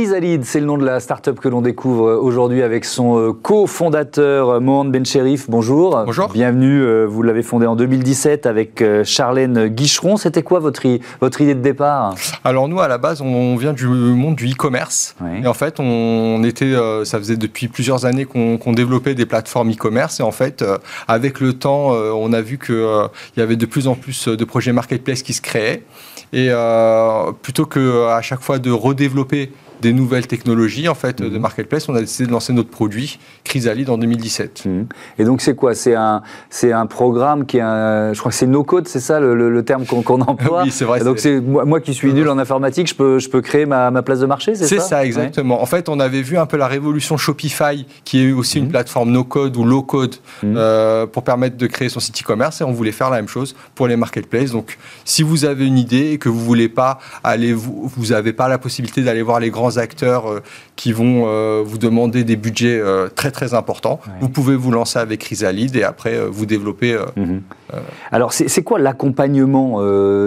Chrysalide, 0.00 0.46
c'est 0.46 0.60
le 0.60 0.64
nom 0.64 0.78
de 0.78 0.86
la 0.86 0.98
start-up 0.98 1.38
que 1.40 1.48
l'on 1.50 1.60
découvre 1.60 2.14
aujourd'hui 2.14 2.62
avec 2.62 2.86
son 2.86 3.18
euh, 3.18 3.32
cofondateur 3.34 4.48
euh, 4.48 4.58
Mohand 4.58 4.86
Bencherif. 4.86 5.50
Bonjour. 5.50 6.04
Bonjour. 6.06 6.30
Bienvenue. 6.30 6.80
Euh, 6.80 7.04
vous 7.04 7.22
l'avez 7.22 7.42
fondé 7.42 7.66
en 7.66 7.76
2017 7.76 8.46
avec 8.46 8.82
Charlène 9.04 9.66
Guicheron. 9.66 10.16
C'était 10.16 10.42
quoi 10.42 10.58
votre, 10.58 10.86
votre 11.20 11.42
idée 11.42 11.54
de 11.54 11.60
départ? 11.60 12.14
Alors 12.44 12.66
nous, 12.66 12.80
à 12.80 12.88
la 12.88 12.96
base, 12.96 13.20
on 13.20 13.56
vient 13.56 13.74
du 13.74 13.86
monde 13.86 14.36
du 14.36 14.50
e-commerce. 14.50 15.16
Et 15.42 15.46
en 15.46 15.52
fait, 15.52 15.80
on 15.80 16.42
était, 16.44 16.74
ça 17.04 17.18
faisait 17.18 17.36
depuis 17.36 17.68
plusieurs 17.68 18.06
années 18.06 18.24
qu'on 18.24 18.72
développait 18.72 19.14
des 19.14 19.26
plateformes 19.26 19.70
e-commerce. 19.70 20.20
Et 20.20 20.22
en 20.22 20.32
fait, 20.32 20.64
avec 21.08 21.40
le 21.40 21.52
temps, 21.52 21.90
on 21.90 22.32
a 22.32 22.40
vu 22.40 22.58
qu'il 22.58 23.10
y 23.36 23.42
avait 23.42 23.56
de 23.56 23.66
plus 23.66 23.86
en 23.86 23.96
plus 23.96 24.28
de 24.28 24.44
projets 24.46 24.72
marketplace 24.72 25.22
qui 25.22 25.34
se 25.34 25.42
créaient. 25.42 25.82
Et 26.32 26.50
plutôt 27.42 27.66
que 27.66 28.06
à 28.08 28.22
chaque 28.22 28.40
fois 28.40 28.58
de 28.58 28.70
redévelopper 28.70 29.52
des 29.80 29.92
nouvelles 29.92 30.26
technologies 30.26 30.88
en 30.88 30.94
fait 30.94 31.22
de 31.22 31.28
mhm. 31.28 31.40
marketplace, 31.40 31.88
on 31.88 31.94
a 31.94 32.00
décidé 32.00 32.26
de 32.26 32.32
lancer 32.32 32.52
notre 32.52 32.70
produit 32.70 33.18
Chrysalide 33.44 33.90
en 33.90 33.98
2017. 33.98 34.64
Mhm. 34.66 34.86
Et 35.18 35.24
donc 35.24 35.40
c'est 35.40 35.54
quoi? 35.54 35.74
C'est 35.74 35.94
un, 35.94 36.22
c'est 36.50 36.72
un 36.72 36.86
programme 36.86 37.46
qui 37.46 37.58
est, 37.58 37.62
un, 37.62 38.12
je 38.12 38.18
crois 38.18 38.30
que 38.30 38.36
c'est 38.36 38.46
no 38.46 38.62
code, 38.62 38.88
c'est 38.88 39.00
ça 39.00 39.20
le, 39.20 39.62
terme 39.62 39.84
qu'on, 39.84 40.20
emploie? 40.20 40.62
oui, 40.64 40.70
c'est 40.70 40.84
vrai. 40.84 41.00
donc 41.00 41.18
c'est 41.18 41.40
moi, 41.40 41.80
qui 41.80 41.94
suis 41.94 42.12
nul 42.12 42.28
en 42.28 42.38
informatique, 42.38 42.88
je 42.88 42.94
peux, 42.94 43.18
je 43.18 43.28
peux 43.28 43.40
créer 43.40 43.66
ma, 43.66 43.90
ma 43.90 44.02
place 44.02 44.20
de 44.20 44.26
marché, 44.26 44.54
c'est, 44.54 44.66
ça? 44.66 44.68
C'est 44.68 44.88
ça 44.88 45.04
exactement. 45.04 45.62
En 45.62 45.66
fait, 45.66 45.88
on 45.88 46.00
avait 46.00 46.22
vu 46.22 46.38
un 46.38 46.46
peu 46.46 46.56
la 46.56 46.66
révolution 46.66 47.16
Shopify, 47.16 47.86
qui 48.04 48.26
est 48.26 48.32
aussi 48.32 48.58
une 48.58 48.64
mhm. 48.64 48.70
plateforme 48.70 49.10
no 49.10 49.24
code 49.24 49.56
ou 49.56 49.64
low 49.64 49.82
code 49.82 50.16
euh, 50.44 51.06
pour 51.06 51.24
permettre 51.24 51.56
de 51.56 51.66
créer 51.66 51.88
son 51.88 52.00
site 52.00 52.20
e-commerce, 52.22 52.60
et 52.60 52.64
on 52.64 52.72
voulait 52.72 52.92
faire 52.92 53.10
la 53.10 53.16
même 53.16 53.28
chose 53.28 53.54
pour 53.74 53.86
les 53.86 53.96
marketplaces. 53.96 54.52
Donc 54.52 54.78
si 55.04 55.22
vous 55.22 55.44
avez 55.44 55.66
une 55.66 55.78
idée 55.78 56.12
que 56.20 56.28
vous 56.28 56.38
voulez 56.40 56.68
pas 56.68 57.00
aller, 57.24 57.52
vous, 57.52 57.90
vous 57.96 58.12
avez 58.12 58.32
pas 58.32 58.48
la 58.48 58.58
possibilité 58.58 59.02
d'aller 59.02 59.22
voir 59.22 59.40
les 59.40 59.50
grands 59.50 59.76
acteurs 59.76 60.30
euh, 60.30 60.40
qui 60.76 60.92
vont 60.92 61.24
euh, 61.26 61.62
vous 61.64 61.78
demander 61.78 62.24
des 62.24 62.36
budgets 62.36 62.80
euh, 62.80 63.08
très 63.08 63.30
très 63.30 63.52
importants. 63.52 64.00
Vous 64.20 64.28
pouvez 64.28 64.56
vous 64.56 64.70
lancer 64.70 64.98
avec 64.98 65.20
Chrysalide 65.20 65.76
et 65.76 65.82
après 65.82 66.18
vous 66.26 66.46
développer. 66.46 66.98
Mhm. 67.16 67.42
Alors 68.10 68.32
c'est 68.32 68.62
quoi 68.62 68.78
l'accompagnement 68.78 69.80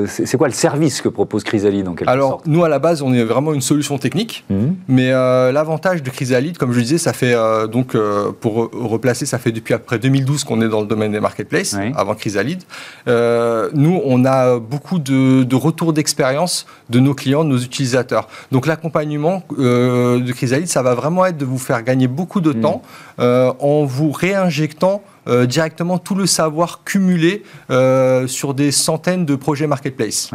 C'est 0.08 0.38
quoi 0.38 0.48
le 0.48 0.54
service 0.54 1.02
que 1.02 1.10
propose 1.10 1.44
Chrysalide 1.44 1.88
en 1.88 1.94
quelque 1.94 2.10
Alors 2.10 2.30
sorte? 2.30 2.48
nous 2.48 2.64
à 2.64 2.70
la 2.70 2.80
base 2.80 3.02
on 3.02 3.14
est 3.14 3.24
vraiment 3.24 3.54
une 3.54 3.62
solution 3.62 3.98
technique, 3.98 4.46
mhm. 4.50 4.76
mais 4.88 5.10
l'avantage 5.10 6.04
de 6.04 6.10
Chrysalide, 6.10 6.58
comme 6.58 6.72
je 6.72 6.80
disais, 6.80 6.98
ça 6.98 7.14
fait 7.14 7.36
donc 7.70 7.98
pour 8.40 8.70
replacer, 8.74 9.26
ça 9.26 9.40
fait 9.40 9.52
depuis 9.52 9.74
après 9.74 10.00
2012 10.00 10.44
qu'on 10.44 10.62
est 10.62 10.70
dans 10.70 10.82
le 10.82 10.88
domaine 10.88 11.12
des 11.12 11.20
marketplaces, 11.20 11.76
avant 11.96 12.16
Chrysalide. 12.16 12.64
nous 13.08 14.02
on 14.06 14.26
a 14.26 14.60
beaucoup 14.60 15.00
de, 15.00 15.44
de 15.44 15.56
retours 15.56 15.83
d'expérience 15.92 16.66
de 16.90 17.00
nos 17.00 17.14
clients, 17.14 17.44
de 17.44 17.50
nos 17.50 17.58
utilisateurs. 17.58 18.28
Donc 18.52 18.66
l'accompagnement 18.68 19.44
euh, 19.60 20.20
de 20.20 20.32
Chrysalide, 20.32 20.68
ça 20.68 20.82
va 20.82 20.96
vraiment 20.96 21.26
être 21.26 21.38
de 21.38 21.46
vous 21.46 21.58
faire 21.58 21.84
gagner 21.84 22.08
beaucoup 22.08 22.42
de 22.42 22.54
mm. 22.54 22.62
temps 22.62 22.82
en 23.20 23.86
vous 23.86 24.12
réinjectant 24.12 25.02
euh, 25.28 25.46
directement 25.46 26.00
tout 26.00 26.16
le 26.16 26.26
savoir 26.26 26.84
cumulé 26.84 27.44
euh, 27.72 28.28
sur 28.28 28.54
des 28.54 28.72
centaines 28.72 29.26
de 29.26 29.36
projets 29.36 29.68
marketplace. 29.68 30.32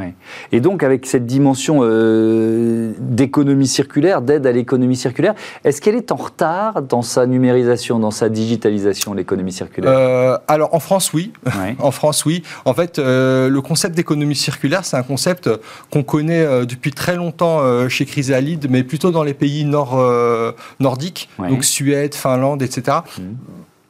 Et 0.51 0.61
donc 0.61 0.83
avec 0.83 1.05
cette 1.05 1.27
dimension 1.27 1.81
euh, 1.83 2.93
d'économie 2.99 3.67
circulaire, 3.67 4.23
d'aide 4.23 4.47
à 4.47 4.53
l'économie 4.53 4.97
circulaire, 4.97 5.35
est-ce 5.65 5.83
qu'elle 5.83 5.95
est 5.95 6.11
en 6.11 6.17
retard 6.17 6.81
dans 6.81 7.03
sa 7.03 7.27
numérisation, 7.27 7.99
dans 7.99 8.11
sa 8.11 8.31
digitalisation, 8.31 9.13
l'économie 9.13 9.53
circulaire? 9.53 10.39
Alors 10.49 10.75
en 10.75 10.81
France, 10.81 11.13
oui. 11.13 11.35
en 11.81 11.91
France, 11.91 12.25
oui. 12.25 12.43
En 12.65 12.73
fait, 12.73 12.99
le 12.99 13.61
concept 13.61 13.95
d'économie 13.95 14.37
circulaire, 14.37 14.87
c'est 14.87 14.97
un 14.97 15.03
concept 15.03 15.51
qu'on 15.91 16.03
connaît 16.03 16.65
depuis 16.65 16.93
très 16.93 17.17
longtemps 17.17 17.89
chez 17.89 18.07
Chrysalide, 18.07 18.69
mais 18.71 18.83
plutôt 18.85 19.11
dans 19.11 19.23
les 19.23 19.35
pays 19.35 19.67
nord, 19.67 20.01
nordiques, 20.81 21.29
donc 21.39 21.65
Suède, 21.65 22.15
Finlande, 22.15 22.63
etc 22.69 23.05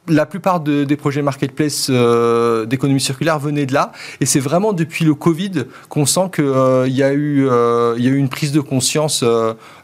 la 0.09 0.25
plupart 0.25 0.59
des 0.59 0.95
projets 0.95 1.21
marketplace 1.21 1.87
euh, 1.89 2.65
d'économie 2.65 2.99
circulaire 2.99 3.39
venaient 3.39 3.65
de 3.65 3.73
là. 3.73 3.91
Et 4.21 4.25
c'est 4.25 4.39
vraiment 4.39 4.73
depuis 4.73 5.05
le 5.05 5.13
Covid 5.13 5.65
qu'on 5.89 6.05
sent 6.05 6.29
qu'il 6.35 6.45
euh, 6.45 6.87
y, 6.87 7.03
a 7.03 7.13
eu, 7.13 7.47
euh, 7.47 7.95
y 7.97 8.07
a 8.07 8.09
eu 8.09 8.17
une 8.17 8.29
prise 8.29 8.51
de 8.51 8.59
conscience 8.59 9.23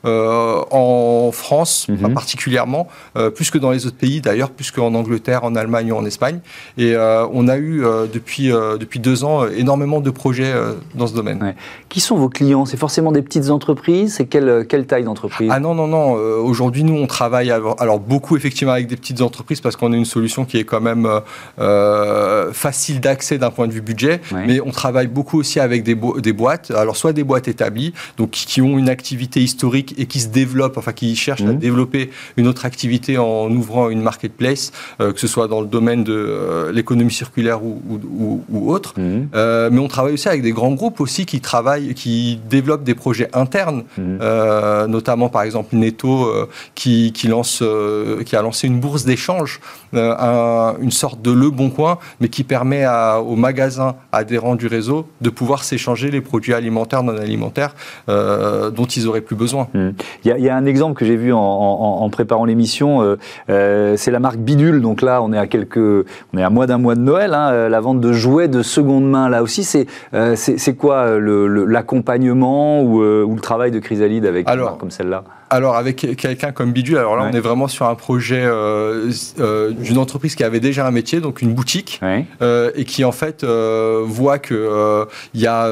en 0.03 1.31
France, 1.33 1.88
mhm. 1.89 2.13
particulièrement, 2.13 2.88
plus 3.33 3.49
que 3.49 3.57
dans 3.57 3.71
les 3.71 3.88
autres 3.88 3.97
pays 3.97 4.21
d'ailleurs, 4.21 4.51
plus 4.51 4.71
qu'en 4.71 4.93
Angleterre, 4.93 5.43
en 5.43 5.55
Allemagne 5.55 5.91
ou 5.91 5.95
en 5.95 6.05
Espagne. 6.05 6.39
Et 6.77 6.95
on 6.95 7.47
a 7.47 7.57
eu 7.57 7.83
depuis, 8.13 8.49
depuis 8.49 8.99
deux 8.99 9.23
ans 9.23 9.47
énormément 9.47 10.01
de 10.01 10.11
projets 10.11 10.53
dans 10.93 11.07
ce 11.07 11.13
domaine. 11.13 11.55
Qui 11.89 11.99
sont 12.01 12.17
vos 12.17 12.29
clients? 12.29 12.65
C'est 12.65 12.77
forcément 12.77 13.11
des 13.11 13.23
petites 13.23 13.49
entreprises? 13.49 14.15
C'est 14.15 14.25
quelle, 14.25 14.65
quelle 14.67 14.85
taille 14.85 15.03
d'entreprise? 15.03 15.49
Ah 15.51 15.59
non, 15.59 15.73
non, 15.73 15.88
non. 15.88 16.11
Aujourd'hui, 16.11 16.83
nous, 16.83 16.95
on 16.95 17.07
travaille 17.07 17.49
alors 17.51 17.99
beaucoup 17.99 18.38
effectivement 18.38 18.73
avec 18.73 18.88
des 18.88 18.97
petites 18.97 19.21
entreprises 19.21 19.61
parce 19.61 19.75
qu'on 19.75 19.91
est 19.91 19.97
une 19.97 20.05
solution 20.15 20.45
qui 20.45 20.58
est 20.58 20.63
quand 20.63 20.82
même 20.82 21.06
euh, 21.06 21.19
euh, 21.60 22.54
facile 22.54 23.01
d'accès 23.01 23.38
d'un 23.38 23.51
point 23.51 23.67
de 23.67 23.73
vue 23.73 23.82
budget, 23.82 24.21
mais 24.47 24.62
on 24.62 24.71
travaille 24.71 25.08
beaucoup 25.08 25.38
aussi 25.39 25.60
avec 25.60 25.84
des, 25.84 25.97
des, 26.28 26.34
boîtes, 26.34 26.71
alors 26.71 26.95
soit 26.95 27.13
des 27.13 27.25
boîtes 27.25 27.47
établies, 27.47 27.93
donc 28.17 28.32
qui 28.32 28.62
ont 28.62 28.78
une 28.78 28.89
activité 28.89 29.41
historique 29.41 29.93
et 29.97 30.06
qui 30.06 30.19
se 30.21 30.30
développent, 30.30 30.78
enfin 30.78 30.93
qui 30.93 31.15
cherchent 31.15 31.49
à 31.51 31.56
mhm. 31.56 31.60
développer 31.67 32.12
une 32.38 32.47
autre 32.47 32.65
activité 32.65 33.17
en 33.17 33.51
ouvrant 33.51 33.89
une 33.89 34.01
marketplace, 34.01 34.71
euh, 35.01 35.12
que 35.12 35.19
ce 35.19 35.28
soit 35.28 35.47
dans 35.47 35.62
le 35.62 35.67
domaine 35.67 36.04
de 36.04 36.71
l'économie 36.73 37.12
circulaire 37.12 37.63
ou, 37.63 37.82
ou, 38.49 38.71
autre. 38.71 38.93
Mhm. 38.97 39.28
mais 39.73 39.80
on 39.80 39.88
travaille 39.88 40.13
aussi 40.13 40.30
avec 40.30 40.41
des 40.41 40.56
grands 40.60 40.75
groupes 40.80 40.99
aussi 41.01 41.25
qui 41.25 41.39
travaillent, 41.41 41.93
qui 41.93 42.39
développent 42.49 42.84
des 42.91 42.95
projets 42.95 43.30
internes, 43.34 43.84
mhm. 43.97 44.19
notamment 44.88 45.30
par 45.30 45.43
exemple 45.43 45.75
Netto 45.75 46.12
qui, 46.73 47.12
qui, 47.12 47.28
lance, 47.28 47.63
qui 48.25 48.36
a 48.36 48.41
lancé 48.41 48.67
une 48.67 48.80
bourse 48.80 49.04
d'échange 49.04 49.60
euh, 50.12 50.74
une 50.82 50.91
sorte 50.91 51.22
de 51.22 51.32
Le 51.32 51.50
Bon 51.50 51.70
Coin, 51.70 51.98
mais 52.20 52.30
qui 52.30 52.44
permet 52.44 52.86
aux 53.26 53.36
magasins 53.36 53.96
adhérents 54.12 54.56
du 54.56 54.68
réseau 54.68 55.08
de 55.22 55.30
pouvoir 55.30 55.63
s'échanger 55.63 56.12
les 56.12 56.22
produits 56.22 56.54
alimentaires, 56.54 57.04
non 57.04 57.18
alimentaires 57.18 57.76
euh, 58.10 58.70
dont 58.70 58.86
ils 58.86 59.08
auraient 59.08 59.22
plus 59.22 59.36
besoin. 59.36 59.68
Hmm. 59.74 59.91
Il 60.24 60.38
y, 60.38 60.50
a 60.50 60.56
un 60.56 60.65
exemple 60.65 60.98
que 60.98 61.06
j'ai 61.06 61.15
vu 61.15 61.34
en, 61.34 62.10
préparant 62.10 62.46
l'émission, 62.46 63.18
euh, 63.50 63.96
c'est 63.98 64.12
la 64.12 64.20
marque 64.20 64.38
Bidule. 64.38 64.82
Donc 64.82 65.02
là, 65.02 65.22
on 65.22 65.34
est 65.34 65.38
à 65.38 65.48
quelques, 65.48 65.78
on 65.78 66.38
est 66.38 66.44
à 66.44 66.50
moins 66.50 66.65
d'un 66.65 66.78
mois 66.78 66.96
de 66.96 67.02
Noël. 67.02 67.34
Hein, 67.34 67.70
la 67.70 67.80
vente 67.80 68.02
de 68.02 68.13
jouets 68.13 68.48
de 68.48 68.62
seconde 68.62 69.10
main, 69.10 69.30
là 69.30 69.44
aussi, 69.44 69.63
c'est 69.63 69.88
c'est 70.36 70.76
quoi 70.76 71.20
l'accompagnement 71.20 72.82
ou, 72.82 73.02
ou, 73.02 73.36
le 73.36 73.41
travail 73.41 73.72
de 73.72 73.80
Chrysalide 73.80 74.26
avec 74.26 74.50
une 74.50 74.60
marque 74.60 74.80
comme 74.80 74.91
celle-là? 74.91 75.24
Alors 75.56 75.76
avec 75.76 76.15
quelqu'un 76.18 76.52
comme 76.52 76.72
Bidule, 76.72 76.98
alors 76.98 77.15
là 77.15 77.30
on 77.32 77.36
est 77.36 77.39
vraiment 77.39 77.68
sur 77.68 77.88
un 77.88 77.96
projet 77.96 78.44
euh, 78.44 79.12
euh, 79.39 79.72
d'une 79.72 79.98
entreprise 79.98 80.36
qui 80.36 80.44
avait 80.44 80.60
déjà 80.60 80.86
un 80.86 80.91
métier, 80.91 81.22
donc 81.22 81.41
une 81.41 81.54
boutique, 81.54 82.02
euh, 82.41 82.72
et 82.76 82.84
qui 82.84 83.04
en 83.04 83.12
fait 83.12 83.44
voit 83.44 84.39
que 84.39 85.08
il 85.34 85.41
y 85.41 85.48
a 85.48 85.68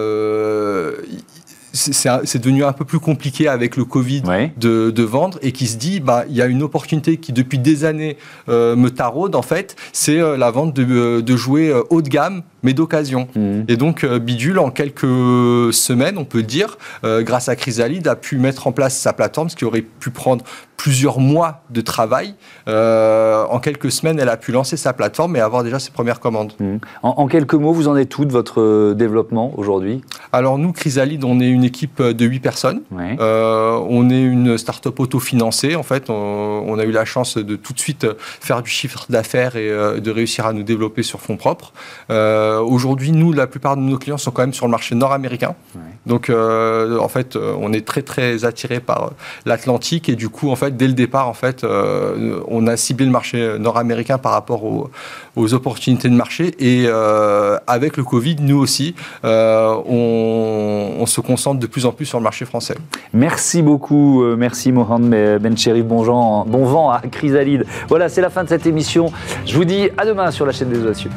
c'est 1.74 2.38
devenu 2.38 2.64
un 2.64 2.74
peu 2.74 2.86
plus 2.86 3.00
compliqué 3.00 3.48
avec 3.48 3.76
le 3.76 3.86
Covid 3.86 4.22
de, 4.58 4.92
de, 4.92 5.04
vendre 5.04 5.40
et 5.42 5.52
qui 5.52 5.68
se 5.68 5.78
dit 5.78 6.00
bah 6.00 6.24
il 6.30 6.36
y 6.36 6.42
a 6.42 6.46
une 6.46 6.64
opportunité 6.64 7.18
qui 7.18 7.34
depuis 7.34 7.58
des 7.58 7.84
années 7.84 8.18
me 8.48 8.90
taraude 8.90 9.36
en 9.36 9.42
fait 9.42 9.76
c'est 9.92 10.18
la 10.38 10.52
vente 10.52 10.74
de, 10.74 11.22
de 11.22 11.36
jouets 11.36 11.74
haut 11.90 12.02
de 12.02 12.10
gamme 12.10 12.44
mais 12.64 12.74
d'occasion. 12.74 13.28
Mhm. 13.36 13.66
Et 13.68 13.78
donc 13.78 14.04
euh, 14.04 14.18
Bidule, 14.18 14.58
en 14.58 14.72
quelques 14.72 15.02
semaines, 15.74 16.18
on 16.18 16.26
peut 16.26 16.44
dire, 16.44 16.78
euh, 17.04 17.22
grâce 17.22 17.50
à 17.50 17.56
Chrysalide, 17.56 18.08
a 18.08 18.16
pu 18.16 18.38
mettre 18.38 18.66
en 18.66 18.72
place 18.72 18.98
sa 18.98 19.14
plateforme, 19.14 19.50
ce 19.50 19.56
qui 19.56 19.66
aurait 19.66 19.82
pu 19.82 20.10
prendre 20.10 20.44
plusieurs 20.78 21.20
mois 21.20 21.62
de 21.70 21.82
travail. 21.82 22.36
Euh, 22.68 23.46
en 23.50 23.60
quelques 23.60 23.92
semaines, 23.92 24.20
elle 24.20 24.30
a 24.30 24.38
pu 24.38 24.52
lancer 24.52 24.76
sa 24.76 24.92
plateforme 24.92 25.36
et 25.36 25.40
avoir 25.40 25.64
déjà 25.64 25.80
ses 25.80 25.92
premières 25.92 26.20
commandes. 26.20 26.54
Mhm. 26.60 26.80
En, 27.04 27.28
quelques 27.28 27.54
mots, 27.54 27.74
vous 27.74 27.88
en 27.88 27.96
êtes 27.96 28.10
tout 28.10 28.26
de 28.26 28.32
votre 28.32 28.94
développement 28.94 29.54
aujourd'hui? 29.58 30.02
Alors 30.32 30.58
nous, 30.58 30.72
Chrysalide, 30.72 31.24
on 31.24 31.40
est 31.40 31.50
une 31.50 31.63
équipe 31.64 32.02
de 32.02 32.26
8 32.26 32.40
personnes. 32.40 32.82
on 32.92 34.10
est 34.10 34.22
une 34.22 34.58
start-up 34.58 35.00
autofinancée. 35.00 35.76
En 35.76 35.84
fait, 35.84 36.10
on, 36.10 36.14
on, 36.14 36.80
a 36.80 36.84
eu 36.84 36.92
la 36.92 37.06
chance 37.06 37.38
de 37.38 37.56
tout 37.56 37.74
de 37.74 37.80
suite 37.80 38.08
faire 38.18 38.62
du 38.62 38.70
chiffre 38.70 39.06
d'affaires 39.10 39.56
et 39.56 39.70
de 39.70 40.12
réussir 40.12 40.46
à 40.46 40.54
nous 40.54 40.64
développer 40.64 41.04
sur 41.04 41.20
fonds 41.20 41.38
propres. 41.38 41.74
Euh, 42.10 42.60
aujourd'hui, 42.60 43.12
nous, 43.12 43.32
la 43.34 43.48
plupart 43.48 43.76
de 43.78 43.82
nos 43.82 43.98
clients 43.98 44.18
sont 44.18 44.32
quand 44.32 44.44
même 44.44 44.54
sur 44.54 44.66
le 44.66 44.72
marché 44.72 44.96
nord-américain. 44.96 45.56
Donc, 46.06 46.30
euh, 46.30 47.00
en 47.00 47.08
fait, 47.08 47.36
euh, 47.36 47.56
on 47.60 47.72
est 47.74 47.86
très 47.86 48.02
très 48.02 48.46
attiré 48.46 48.80
par 48.80 49.12
l'Atlantique 49.46 50.10
et 50.10 50.16
du 50.16 50.30
coup, 50.30 50.50
en 50.50 50.56
fait, 50.56 50.76
dès 50.76 50.88
le 50.88 50.94
départ, 50.94 51.28
en 51.28 51.34
fait, 51.34 51.66
on 52.48 52.68
a 52.68 52.78
ciblé 52.78 53.06
le 53.06 53.12
marché 53.12 53.58
nord-américain 53.60 54.18
par 54.18 54.34
rapport 54.34 54.64
aux, 55.36 55.54
opportunités 55.54 56.10
de 56.10 56.16
marché 56.16 56.56
et 56.60 56.88
avec 57.68 57.98
le 57.98 58.04
Covid, 58.04 58.38
nous 58.40 58.58
aussi, 58.58 58.96
on, 59.24 61.06
se 61.06 61.22
concentre 61.22 61.60
de 61.60 61.68
plus 61.68 61.86
en 61.86 61.92
plus 61.92 62.06
sur 62.06 62.18
le 62.18 62.24
marché 62.24 62.46
français. 62.46 62.76
Merci 63.14 63.62
beaucoup, 63.62 64.24
merci 64.36 64.72
Mohamed 64.72 65.42
Bencherif, 65.42 65.86
bon, 65.86 66.44
bon 66.46 66.66
vent 66.66 66.90
à 66.90 67.02
Chrysalide. 67.02 67.66
Voilà, 67.88 68.10
c'est 68.10 68.22
la 68.22 68.30
fin 68.30 68.44
de 68.44 68.50
cette 68.50 68.66
émission. 68.66 69.12
Je 69.46 69.56
vous 69.56 69.66
dis 69.66 69.90
à 69.98 70.06
demain 70.06 70.32
sur 70.32 70.46
la 70.46 70.52
chaîne 70.52 70.70
des 70.70 70.80
audacieux. 70.80 71.12